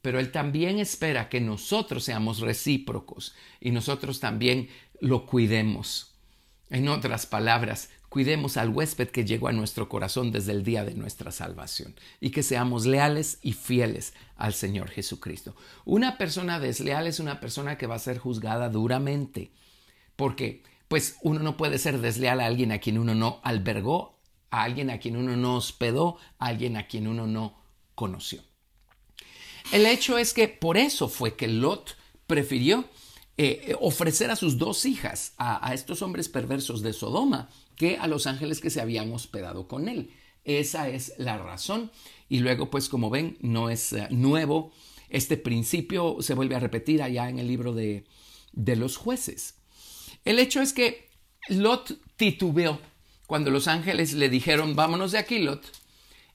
pero 0.00 0.20
Él 0.20 0.30
también 0.30 0.78
espera 0.78 1.28
que 1.28 1.40
nosotros 1.40 2.04
seamos 2.04 2.38
recíprocos 2.38 3.34
y 3.60 3.72
nosotros 3.72 4.20
también 4.20 4.68
lo 5.00 5.26
cuidemos. 5.26 6.14
En 6.70 6.88
otras 6.88 7.26
palabras, 7.26 7.90
cuidemos 8.10 8.58
al 8.58 8.68
huésped 8.68 9.08
que 9.08 9.24
llegó 9.24 9.48
a 9.48 9.52
nuestro 9.52 9.88
corazón 9.88 10.32
desde 10.32 10.52
el 10.52 10.64
día 10.64 10.84
de 10.84 10.94
nuestra 10.94 11.30
salvación 11.30 11.94
y 12.20 12.30
que 12.30 12.42
seamos 12.42 12.84
leales 12.84 13.38
y 13.40 13.52
fieles 13.52 14.12
al 14.36 14.52
Señor 14.52 14.90
Jesucristo. 14.90 15.54
Una 15.86 16.18
persona 16.18 16.60
desleal 16.60 17.06
es 17.06 17.20
una 17.20 17.40
persona 17.40 17.78
que 17.78 17.86
va 17.86 17.94
a 17.94 18.00
ser 18.00 18.18
juzgada 18.18 18.68
duramente, 18.68 19.52
porque 20.16 20.64
pues 20.88 21.16
uno 21.22 21.38
no 21.40 21.56
puede 21.56 21.78
ser 21.78 22.00
desleal 22.00 22.40
a 22.40 22.46
alguien 22.46 22.72
a 22.72 22.80
quien 22.80 22.98
uno 22.98 23.14
no 23.14 23.40
albergó, 23.44 24.18
a 24.50 24.64
alguien 24.64 24.90
a 24.90 24.98
quien 24.98 25.16
uno 25.16 25.36
no 25.36 25.56
hospedó, 25.56 26.18
a 26.40 26.46
alguien 26.46 26.76
a 26.76 26.88
quien 26.88 27.06
uno 27.06 27.28
no 27.28 27.62
conoció. 27.94 28.42
El 29.70 29.86
hecho 29.86 30.18
es 30.18 30.34
que 30.34 30.48
por 30.48 30.76
eso 30.76 31.08
fue 31.08 31.36
que 31.36 31.46
Lot 31.46 31.96
prefirió 32.26 32.86
eh, 33.42 33.74
ofrecer 33.80 34.30
a 34.30 34.36
sus 34.36 34.58
dos 34.58 34.84
hijas, 34.84 35.32
a, 35.38 35.72
estos 35.72 36.02
hombres 36.02 36.28
perversos 36.28 36.82
de 36.82 36.92
Sodoma, 36.92 37.48
que 37.74 37.96
a 37.96 38.06
los 38.06 38.26
ángeles 38.26 38.60
que 38.60 38.68
se 38.68 38.82
habían 38.82 39.10
hospedado 39.14 39.66
con 39.66 39.88
él. 39.88 40.10
Esa 40.44 40.90
es 40.90 41.14
la 41.16 41.38
razón. 41.38 41.90
Y 42.28 42.40
luego, 42.40 42.68
pues 42.68 42.90
como 42.90 43.08
ven, 43.08 43.38
no 43.40 43.70
es 43.70 43.94
eh, 43.94 44.08
nuevo. 44.10 44.72
Este 45.08 45.38
principio 45.38 46.18
se 46.20 46.34
vuelve 46.34 46.54
a 46.54 46.60
repetir 46.60 47.02
allá 47.02 47.30
en 47.30 47.38
el 47.38 47.46
libro 47.46 47.72
de, 47.72 48.04
de 48.52 48.76
los 48.76 48.98
jueces. 48.98 49.54
El 50.26 50.38
hecho 50.38 50.60
es 50.60 50.74
que 50.74 51.08
Lot 51.48 51.98
titubeó 52.16 52.78
cuando 53.26 53.50
los 53.50 53.68
ángeles 53.68 54.12
le 54.12 54.28
dijeron, 54.28 54.76
vámonos 54.76 55.12
de 55.12 55.18
aquí, 55.18 55.38
Lot. 55.38 55.64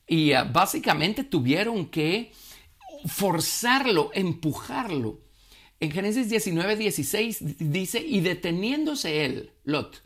Y 0.08 0.32
ah, 0.32 0.44
básicamente 0.44 1.24
tuvieron 1.24 1.86
que 1.86 2.32
forzarlo, 3.06 4.10
empujarlo 4.16 5.25
en 5.80 5.92
Génesis 5.92 6.30
19, 6.30 6.78
16 6.78 7.40
dice, 7.60 8.00
y 8.00 8.22
deteniéndose 8.22 9.26
él, 9.26 9.52
Lot, 9.66 10.04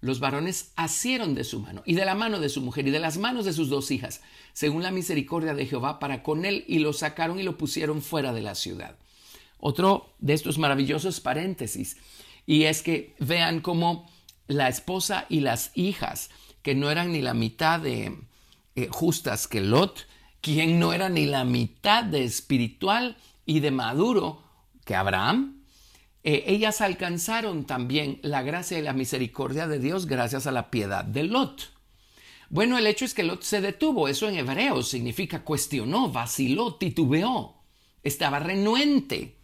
los 0.00 0.20
varones 0.20 0.72
asieron 0.76 1.34
de 1.34 1.42
su 1.42 1.58
mano 1.60 1.82
y 1.84 1.94
de 1.94 2.04
la 2.04 2.14
mano 2.14 2.38
de 2.38 2.48
su 2.48 2.60
mujer 2.60 2.86
y 2.86 2.92
de 2.92 3.00
las 3.00 3.18
manos 3.18 3.44
de 3.44 3.52
sus 3.52 3.68
dos 3.68 3.90
hijas, 3.90 4.20
según 4.52 4.82
la 4.82 4.92
misericordia 4.92 5.54
de 5.54 5.66
Jehová 5.66 5.98
para 5.98 6.22
con 6.22 6.44
él, 6.44 6.64
y 6.68 6.78
lo 6.78 6.92
sacaron 6.92 7.40
y 7.40 7.42
lo 7.42 7.58
pusieron 7.58 8.00
fuera 8.00 8.32
de 8.32 8.42
la 8.42 8.54
ciudad. 8.54 8.96
Otro 9.58 10.14
de 10.20 10.34
estos 10.34 10.56
maravillosos 10.58 11.20
paréntesis, 11.20 11.96
y 12.46 12.64
es 12.64 12.82
que 12.82 13.16
vean 13.18 13.60
cómo 13.60 14.08
la 14.46 14.68
esposa 14.68 15.26
y 15.28 15.40
las 15.40 15.72
hijas, 15.74 16.30
que 16.62 16.74
no 16.76 16.90
eran 16.90 17.12
ni 17.12 17.22
la 17.22 17.34
mitad 17.34 17.80
de 17.80 18.16
eh, 18.76 18.88
justas 18.90 19.48
que 19.48 19.60
Lot, 19.60 20.06
quien 20.40 20.78
no 20.78 20.92
era 20.92 21.08
ni 21.08 21.26
la 21.26 21.44
mitad 21.44 22.04
de 22.04 22.22
espiritual 22.24 23.16
y 23.44 23.60
de 23.60 23.72
maduro, 23.72 24.42
que 24.88 24.96
Abraham, 24.96 25.64
eh, 26.24 26.44
ellas 26.46 26.80
alcanzaron 26.80 27.66
también 27.66 28.20
la 28.22 28.40
gracia 28.40 28.78
y 28.78 28.82
la 28.82 28.94
misericordia 28.94 29.68
de 29.68 29.78
Dios 29.78 30.06
gracias 30.06 30.46
a 30.46 30.50
la 30.50 30.70
piedad 30.70 31.04
de 31.04 31.24
Lot. 31.24 31.74
Bueno, 32.48 32.78
el 32.78 32.86
hecho 32.86 33.04
es 33.04 33.12
que 33.12 33.22
Lot 33.22 33.42
se 33.42 33.60
detuvo, 33.60 34.08
eso 34.08 34.26
en 34.30 34.38
hebreo 34.38 34.82
significa 34.82 35.44
cuestionó, 35.44 36.10
vaciló, 36.10 36.76
titubeó, 36.76 37.60
estaba 38.02 38.38
renuente. 38.38 39.36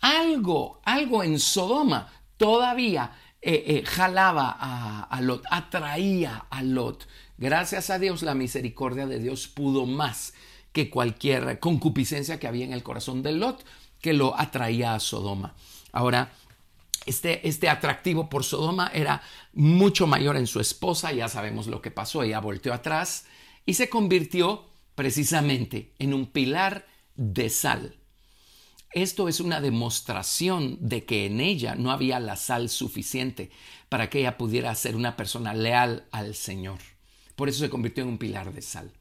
Algo, 0.00 0.80
algo 0.84 1.24
en 1.24 1.40
Sodoma 1.40 2.12
todavía 2.36 3.10
eh, 3.42 3.64
eh, 3.66 3.82
jalaba 3.84 4.56
a, 4.56 5.02
a 5.02 5.20
Lot, 5.20 5.42
atraía 5.50 6.46
a 6.48 6.62
Lot. 6.62 7.08
Gracias 7.38 7.90
a 7.90 7.98
Dios, 7.98 8.22
la 8.22 8.36
misericordia 8.36 9.08
de 9.08 9.18
Dios 9.18 9.48
pudo 9.48 9.84
más 9.84 10.32
que 10.72 10.90
cualquier 10.90 11.58
concupiscencia 11.58 12.38
que 12.38 12.46
había 12.46 12.64
en 12.64 12.72
el 12.72 12.84
corazón 12.84 13.24
de 13.24 13.32
Lot 13.32 13.64
que 14.04 14.12
lo 14.12 14.38
atraía 14.38 14.94
a 14.94 15.00
Sodoma. 15.00 15.54
Ahora, 15.90 16.30
este, 17.06 17.48
este, 17.48 17.70
atractivo 17.70 18.28
por 18.28 18.44
Sodoma 18.44 18.90
era 18.92 19.22
mucho 19.54 20.06
mayor 20.06 20.36
en 20.36 20.46
su 20.46 20.60
esposa, 20.60 21.10
ya 21.10 21.26
sabemos 21.30 21.68
lo 21.68 21.80
que 21.80 21.90
pasó, 21.90 22.22
ella 22.22 22.38
volteó 22.38 22.74
atrás 22.74 23.24
y 23.64 23.72
se 23.72 23.88
convirtió 23.88 24.66
precisamente 24.94 25.94
en 25.98 26.12
un 26.12 26.26
pilar 26.26 26.86
de 27.16 27.48
sal. 27.48 27.96
Esto 28.92 29.26
es 29.26 29.40
una 29.40 29.62
demostración 29.62 30.76
de 30.86 31.06
que 31.06 31.24
en 31.24 31.40
ella 31.40 31.74
no 31.74 31.90
había 31.90 32.20
la 32.20 32.36
sal 32.36 32.68
suficiente 32.68 33.50
para 33.88 34.10
que 34.10 34.18
ella 34.18 34.36
pudiera 34.36 34.74
ser 34.74 34.96
una 34.96 35.16
persona 35.16 35.54
leal 35.54 36.08
al 36.10 36.34
Señor. 36.34 36.80
Por 37.36 37.48
eso 37.48 37.60
se 37.60 37.70
convirtió 37.70 38.04
en 38.04 38.10
un 38.10 38.18
pilar 38.18 38.52
de 38.52 38.60
sal. 38.60 38.92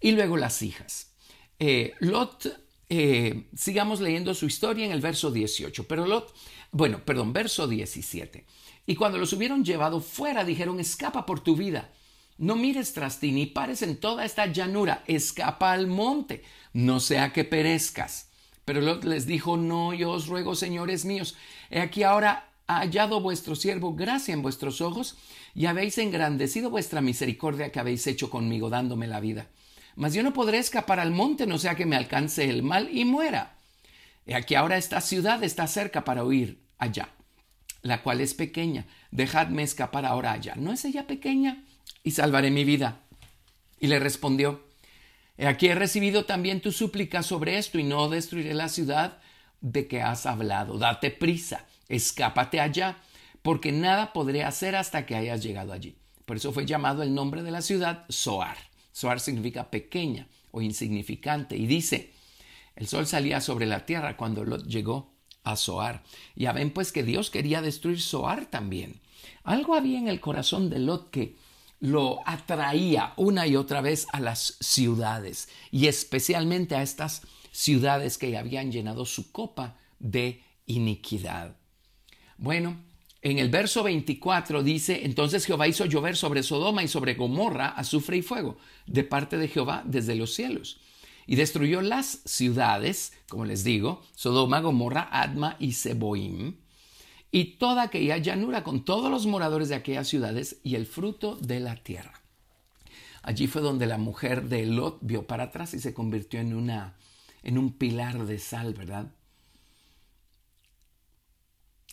Y 0.00 0.12
luego 0.12 0.36
las 0.36 0.62
hijas. 0.62 1.10
Eh, 1.58 1.94
Lot 1.98 2.63
eh, 2.88 3.46
sigamos 3.56 4.00
leyendo 4.00 4.34
su 4.34 4.46
historia 4.46 4.84
en 4.86 4.92
el 4.92 5.00
verso 5.00 5.30
18. 5.30 5.86
Pero 5.88 6.06
Lot, 6.06 6.34
bueno, 6.70 7.04
perdón, 7.04 7.32
verso 7.32 7.66
17. 7.66 8.44
Y 8.86 8.96
cuando 8.96 9.18
los 9.18 9.32
hubieron 9.32 9.64
llevado 9.64 10.00
fuera, 10.00 10.44
dijeron, 10.44 10.80
escapa 10.80 11.26
por 11.26 11.40
tu 11.40 11.56
vida. 11.56 11.90
No 12.36 12.56
mires 12.56 12.92
tras 12.92 13.20
ti, 13.20 13.32
ni 13.32 13.46
pares 13.46 13.82
en 13.82 13.96
toda 13.96 14.24
esta 14.24 14.46
llanura, 14.46 15.04
escapa 15.06 15.72
al 15.72 15.86
monte, 15.86 16.42
no 16.72 16.98
sea 16.98 17.32
que 17.32 17.44
perezcas. 17.44 18.28
Pero 18.64 18.80
Lot 18.80 19.04
les 19.04 19.26
dijo, 19.26 19.56
no, 19.56 19.94
yo 19.94 20.10
os 20.10 20.26
ruego, 20.26 20.56
señores 20.56 21.04
míos, 21.04 21.36
he 21.70 21.80
aquí 21.80 22.02
ahora 22.02 22.50
ha 22.66 22.78
hallado 22.78 23.20
vuestro 23.20 23.54
siervo 23.54 23.94
gracia 23.94 24.34
en 24.34 24.42
vuestros 24.42 24.80
ojos, 24.80 25.16
y 25.54 25.66
habéis 25.66 25.96
engrandecido 25.98 26.70
vuestra 26.70 27.00
misericordia 27.00 27.70
que 27.70 27.78
habéis 27.78 28.06
hecho 28.08 28.30
conmigo, 28.30 28.68
dándome 28.68 29.06
la 29.06 29.20
vida 29.20 29.48
mas 29.96 30.14
yo 30.14 30.22
no 30.22 30.32
podré 30.32 30.58
escapar 30.58 31.00
al 31.00 31.10
monte, 31.10 31.46
no 31.46 31.58
sea 31.58 31.74
que 31.74 31.86
me 31.86 31.96
alcance 31.96 32.48
el 32.48 32.62
mal 32.62 32.88
y 32.90 33.04
muera. 33.04 33.56
Y 34.26 34.32
aquí 34.32 34.54
ahora 34.54 34.76
esta 34.76 35.00
ciudad 35.00 35.42
está 35.42 35.66
cerca 35.66 36.04
para 36.04 36.24
huir 36.24 36.62
allá, 36.78 37.10
la 37.82 38.02
cual 38.02 38.20
es 38.20 38.34
pequeña. 38.34 38.86
Dejadme 39.10 39.62
escapar 39.62 40.06
ahora 40.06 40.32
allá. 40.32 40.54
¿No 40.56 40.72
es 40.72 40.84
ella 40.84 41.06
pequeña? 41.06 41.64
Y 42.02 42.12
salvaré 42.12 42.50
mi 42.50 42.64
vida. 42.64 43.00
Y 43.78 43.86
le 43.88 43.98
respondió, 43.98 44.66
aquí 45.38 45.68
he 45.68 45.74
recibido 45.74 46.24
también 46.24 46.60
tu 46.60 46.72
súplica 46.72 47.22
sobre 47.22 47.58
esto 47.58 47.78
y 47.78 47.84
no 47.84 48.08
destruiré 48.08 48.54
la 48.54 48.68
ciudad 48.68 49.18
de 49.60 49.86
que 49.86 50.02
has 50.02 50.26
hablado. 50.26 50.78
Date 50.78 51.10
prisa, 51.10 51.66
escápate 51.88 52.60
allá, 52.60 52.98
porque 53.42 53.72
nada 53.72 54.12
podré 54.12 54.44
hacer 54.44 54.74
hasta 54.74 55.04
que 55.04 55.16
hayas 55.16 55.42
llegado 55.42 55.72
allí. 55.72 55.96
Por 56.24 56.36
eso 56.36 56.52
fue 56.52 56.64
llamado 56.64 57.02
el 57.02 57.14
nombre 57.14 57.42
de 57.42 57.50
la 57.50 57.60
ciudad 57.60 58.06
Soar. 58.08 58.56
Soar 58.94 59.18
significa 59.18 59.70
pequeña 59.70 60.28
o 60.52 60.62
insignificante. 60.62 61.56
Y 61.56 61.66
dice, 61.66 62.12
el 62.76 62.86
sol 62.86 63.08
salía 63.08 63.40
sobre 63.40 63.66
la 63.66 63.86
tierra 63.86 64.16
cuando 64.16 64.44
Lot 64.44 64.68
llegó 64.68 65.12
a 65.42 65.56
Soar. 65.56 66.04
Ya 66.36 66.52
ven 66.52 66.70
pues 66.70 66.92
que 66.92 67.02
Dios 67.02 67.28
quería 67.28 67.60
destruir 67.60 68.00
Soar 68.00 68.46
también. 68.46 69.00
Algo 69.42 69.74
había 69.74 69.98
en 69.98 70.06
el 70.06 70.20
corazón 70.20 70.70
de 70.70 70.78
Lot 70.78 71.10
que 71.10 71.34
lo 71.80 72.20
atraía 72.24 73.14
una 73.16 73.48
y 73.48 73.56
otra 73.56 73.80
vez 73.80 74.06
a 74.12 74.20
las 74.20 74.58
ciudades 74.60 75.48
y 75.72 75.88
especialmente 75.88 76.76
a 76.76 76.82
estas 76.82 77.22
ciudades 77.50 78.16
que 78.16 78.38
habían 78.38 78.70
llenado 78.70 79.06
su 79.06 79.32
copa 79.32 79.76
de 79.98 80.40
iniquidad. 80.66 81.56
Bueno, 82.38 82.80
en 83.24 83.38
el 83.38 83.48
verso 83.48 83.82
24 83.82 84.62
dice, 84.62 85.06
entonces 85.06 85.46
Jehová 85.46 85.66
hizo 85.66 85.86
llover 85.86 86.14
sobre 86.14 86.42
Sodoma 86.42 86.82
y 86.82 86.88
sobre 86.88 87.14
Gomorra 87.14 87.68
azufre 87.68 88.18
y 88.18 88.22
fuego 88.22 88.58
de 88.86 89.02
parte 89.02 89.38
de 89.38 89.48
Jehová 89.48 89.82
desde 89.86 90.14
los 90.14 90.34
cielos. 90.34 90.78
Y 91.26 91.36
destruyó 91.36 91.80
las 91.80 92.20
ciudades, 92.26 93.14
como 93.30 93.46
les 93.46 93.64
digo, 93.64 94.02
Sodoma, 94.14 94.60
Gomorra, 94.60 95.08
Adma 95.10 95.56
y 95.58 95.72
Seboim, 95.72 96.56
y 97.30 97.56
toda 97.56 97.84
aquella 97.84 98.18
llanura 98.18 98.62
con 98.62 98.84
todos 98.84 99.10
los 99.10 99.24
moradores 99.24 99.70
de 99.70 99.76
aquellas 99.76 100.06
ciudades 100.06 100.58
y 100.62 100.74
el 100.74 100.84
fruto 100.84 101.36
de 101.36 101.60
la 101.60 101.76
tierra. 101.76 102.20
Allí 103.22 103.46
fue 103.46 103.62
donde 103.62 103.86
la 103.86 103.96
mujer 103.96 104.50
de 104.50 104.66
Lot 104.66 104.98
vio 105.00 105.26
para 105.26 105.44
atrás 105.44 105.72
y 105.72 105.80
se 105.80 105.94
convirtió 105.94 106.40
en, 106.40 106.54
una, 106.54 106.98
en 107.42 107.56
un 107.56 107.72
pilar 107.72 108.26
de 108.26 108.38
sal, 108.38 108.74
¿verdad? 108.74 109.10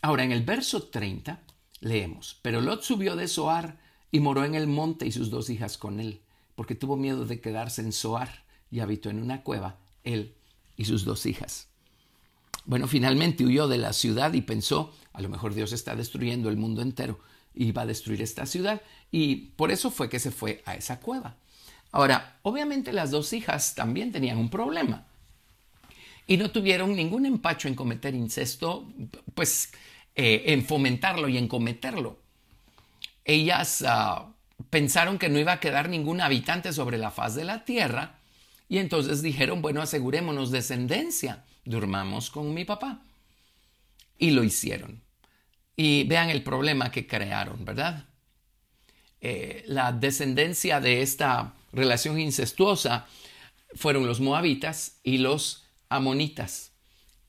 Ahora, 0.01 0.23
en 0.23 0.31
el 0.31 0.43
verso 0.43 0.83
30 0.83 1.39
leemos, 1.79 2.39
pero 2.41 2.59
Lot 2.59 2.83
subió 2.83 3.15
de 3.15 3.27
Zoar 3.27 3.79
y 4.11 4.19
moró 4.19 4.45
en 4.45 4.55
el 4.55 4.67
monte 4.67 5.05
y 5.05 5.11
sus 5.11 5.29
dos 5.29 5.49
hijas 5.49 5.77
con 5.77 5.99
él, 5.99 6.21
porque 6.55 6.75
tuvo 6.75 6.97
miedo 6.97 7.25
de 7.25 7.39
quedarse 7.39 7.81
en 7.81 7.91
Zoar 7.91 8.43
y 8.71 8.79
habitó 8.79 9.09
en 9.09 9.21
una 9.21 9.43
cueva, 9.43 9.77
él 10.03 10.33
y 10.75 10.85
sus 10.85 11.05
dos 11.05 11.25
hijas. 11.27 11.67
Bueno, 12.65 12.87
finalmente 12.87 13.45
huyó 13.45 13.67
de 13.67 13.77
la 13.77 13.93
ciudad 13.93 14.33
y 14.33 14.41
pensó, 14.41 14.91
a 15.13 15.21
lo 15.21 15.29
mejor 15.29 15.53
Dios 15.53 15.71
está 15.71 15.95
destruyendo 15.95 16.49
el 16.49 16.57
mundo 16.57 16.81
entero 16.81 17.19
y 17.53 17.71
va 17.71 17.83
a 17.83 17.87
destruir 17.87 18.21
esta 18.21 18.45
ciudad, 18.45 18.81
y 19.11 19.35
por 19.55 19.71
eso 19.71 19.91
fue 19.91 20.09
que 20.09 20.19
se 20.19 20.31
fue 20.31 20.63
a 20.65 20.75
esa 20.75 20.99
cueva. 20.99 21.35
Ahora, 21.91 22.39
obviamente 22.41 22.93
las 22.93 23.11
dos 23.11 23.33
hijas 23.33 23.75
también 23.75 24.11
tenían 24.11 24.37
un 24.37 24.49
problema 24.49 25.05
y 26.27 26.38
no 26.38 26.51
tuvieron 26.51 26.95
ningún 26.95 27.25
empacho 27.25 27.67
en 27.67 27.75
cometer 27.75 28.15
incesto, 28.15 28.88
pues 29.34 29.71
eh, 30.15 30.43
en 30.47 30.65
fomentarlo 30.65 31.27
y 31.27 31.38
en 31.38 31.47
cometerlo. 31.47 32.19
Ellas 33.25 33.84
ah, 33.88 34.31
pensaron 34.69 35.17
que 35.17 35.29
no 35.29 35.39
iba 35.39 35.53
a 35.53 35.60
quedar 35.60 35.89
ningún 35.89 36.21
habitante 36.21 36.73
sobre 36.73 36.97
la 36.97 37.12
faz 37.12 37.36
de 37.36 37.45
la 37.45 37.65
tierra 37.65 38.19
Y 38.69 38.77
entonces 38.77 39.21
dijeron, 39.21 39.62
bueno, 39.62 39.81
asegurémonos 39.81 40.51
descendencia, 40.51 41.43
durmamos 41.65 42.29
con 42.29 42.53
mi 42.53 42.63
papá. 42.65 43.01
Y 44.17 44.31
lo 44.31 44.43
hicieron. 44.43 45.01
Y 45.75 46.05
vean 46.05 46.29
el 46.29 46.43
problema 46.43 46.91
que 46.91 47.07
crearon, 47.07 47.65
¿verdad? 47.65 48.05
Eh, 49.19 49.63
la 49.67 49.91
descendencia 49.91 50.79
de 50.79 51.01
esta 51.01 51.53
relación 51.73 52.19
incestuosa 52.19 53.07
fueron 53.75 54.05
los 54.05 54.19
moabitas 54.19 54.99
y 55.03 55.17
los 55.17 55.61
amonitas, 55.91 56.71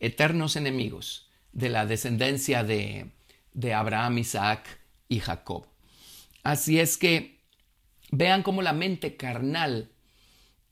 eternos 0.00 0.56
enemigos 0.56 1.28
de 1.52 1.68
la 1.68 1.84
descendencia 1.84 2.64
de, 2.64 3.10
de 3.52 3.74
Abraham, 3.74 4.18
Isaac 4.18 4.80
y 5.08 5.20
Jacob. 5.20 5.66
Así 6.42 6.78
es 6.78 6.96
que 6.96 7.40
vean 8.10 8.42
cómo 8.42 8.62
la 8.62 8.72
mente 8.72 9.16
carnal, 9.16 9.90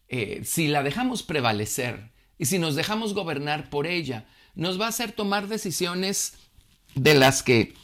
eh, 0.08 0.42
si 0.44 0.68
la 0.68 0.82
dejamos 0.82 1.22
prevalecer 1.22 2.10
y 2.38 2.46
si 2.46 2.58
nos 2.58 2.76
dejamos 2.76 3.12
gobernar 3.12 3.70
por 3.70 3.86
ella, 3.86 4.26
nos 4.54 4.80
va 4.80 4.86
a 4.86 4.90
hacer 4.90 5.12
tomar 5.12 5.48
decisiones 5.48 6.34
de 6.94 7.14
las 7.14 7.42
que 7.42 7.74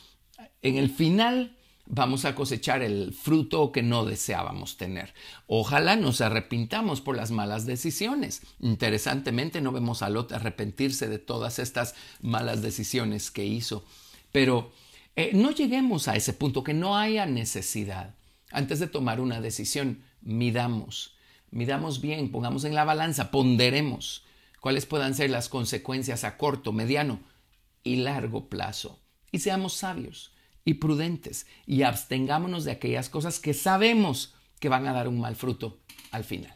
en 0.63 0.77
el 0.77 0.91
final 0.91 1.56
vamos 1.87 2.25
a 2.25 2.35
cosechar 2.35 2.83
el 2.83 3.13
fruto 3.15 3.73
que 3.73 3.83
no 3.83 4.05
deseábamos 4.05 4.77
tener. 4.77 5.15
Ojalá 5.47 5.97
nos 5.97 6.21
arrepintamos 6.21 7.01
por 7.01 7.17
las 7.17 7.31
malas 7.31 7.65
decisiones. 7.65 8.43
Interesantemente 8.61 9.61
no 9.61 9.73
vemos 9.73 10.03
a 10.03 10.11
Lot 10.11 10.33
arrepentirse 10.33 11.09
de 11.09 11.19
todas 11.19 11.59
estas 11.59 11.95
malas 12.21 12.61
decisiones 12.61 13.31
que 13.31 13.45
hizo. 13.45 13.85
Pero 14.33 14.73
eh, 15.15 15.31
no 15.33 15.53
lleguemos 15.53 16.09
a 16.09 16.17
ese 16.17 16.33
punto, 16.33 16.65
que 16.65 16.75
no 16.75 16.97
haya 16.97 17.25
necesidad. 17.27 18.15
Antes 18.51 18.81
de 18.81 18.89
tomar 18.89 19.21
una 19.21 19.41
decisión, 19.41 20.03
midamos, 20.21 21.17
midamos 21.51 22.01
bien, 22.01 22.31
pongamos 22.31 22.65
en 22.65 22.75
la 22.75 22.85
balanza, 22.85 23.31
ponderemos 23.31 24.25
cuáles 24.61 24.87
puedan 24.87 25.15
ser 25.15 25.31
las 25.31 25.49
consecuencias 25.49 26.25
a 26.25 26.37
corto, 26.37 26.73
mediano 26.73 27.21
y 27.83 27.97
largo 27.97 28.49
plazo. 28.49 28.99
Y 29.31 29.39
seamos 29.39 29.75
sabios 29.75 30.36
y 30.67 30.75
prudentes 30.75 31.47
y 31.65 31.83
abstengámonos 31.83 32.65
de 32.65 32.73
aquellas 32.73 33.09
cosas 33.09 33.41
que 33.41 33.55
sabemos 33.55 34.35
que 34.61 34.69
van 34.69 34.87
a 34.87 34.93
dar 34.93 35.09
un 35.09 35.19
mal 35.19 35.37
fruto 35.37 35.81
al 36.11 36.25
final. 36.25 36.55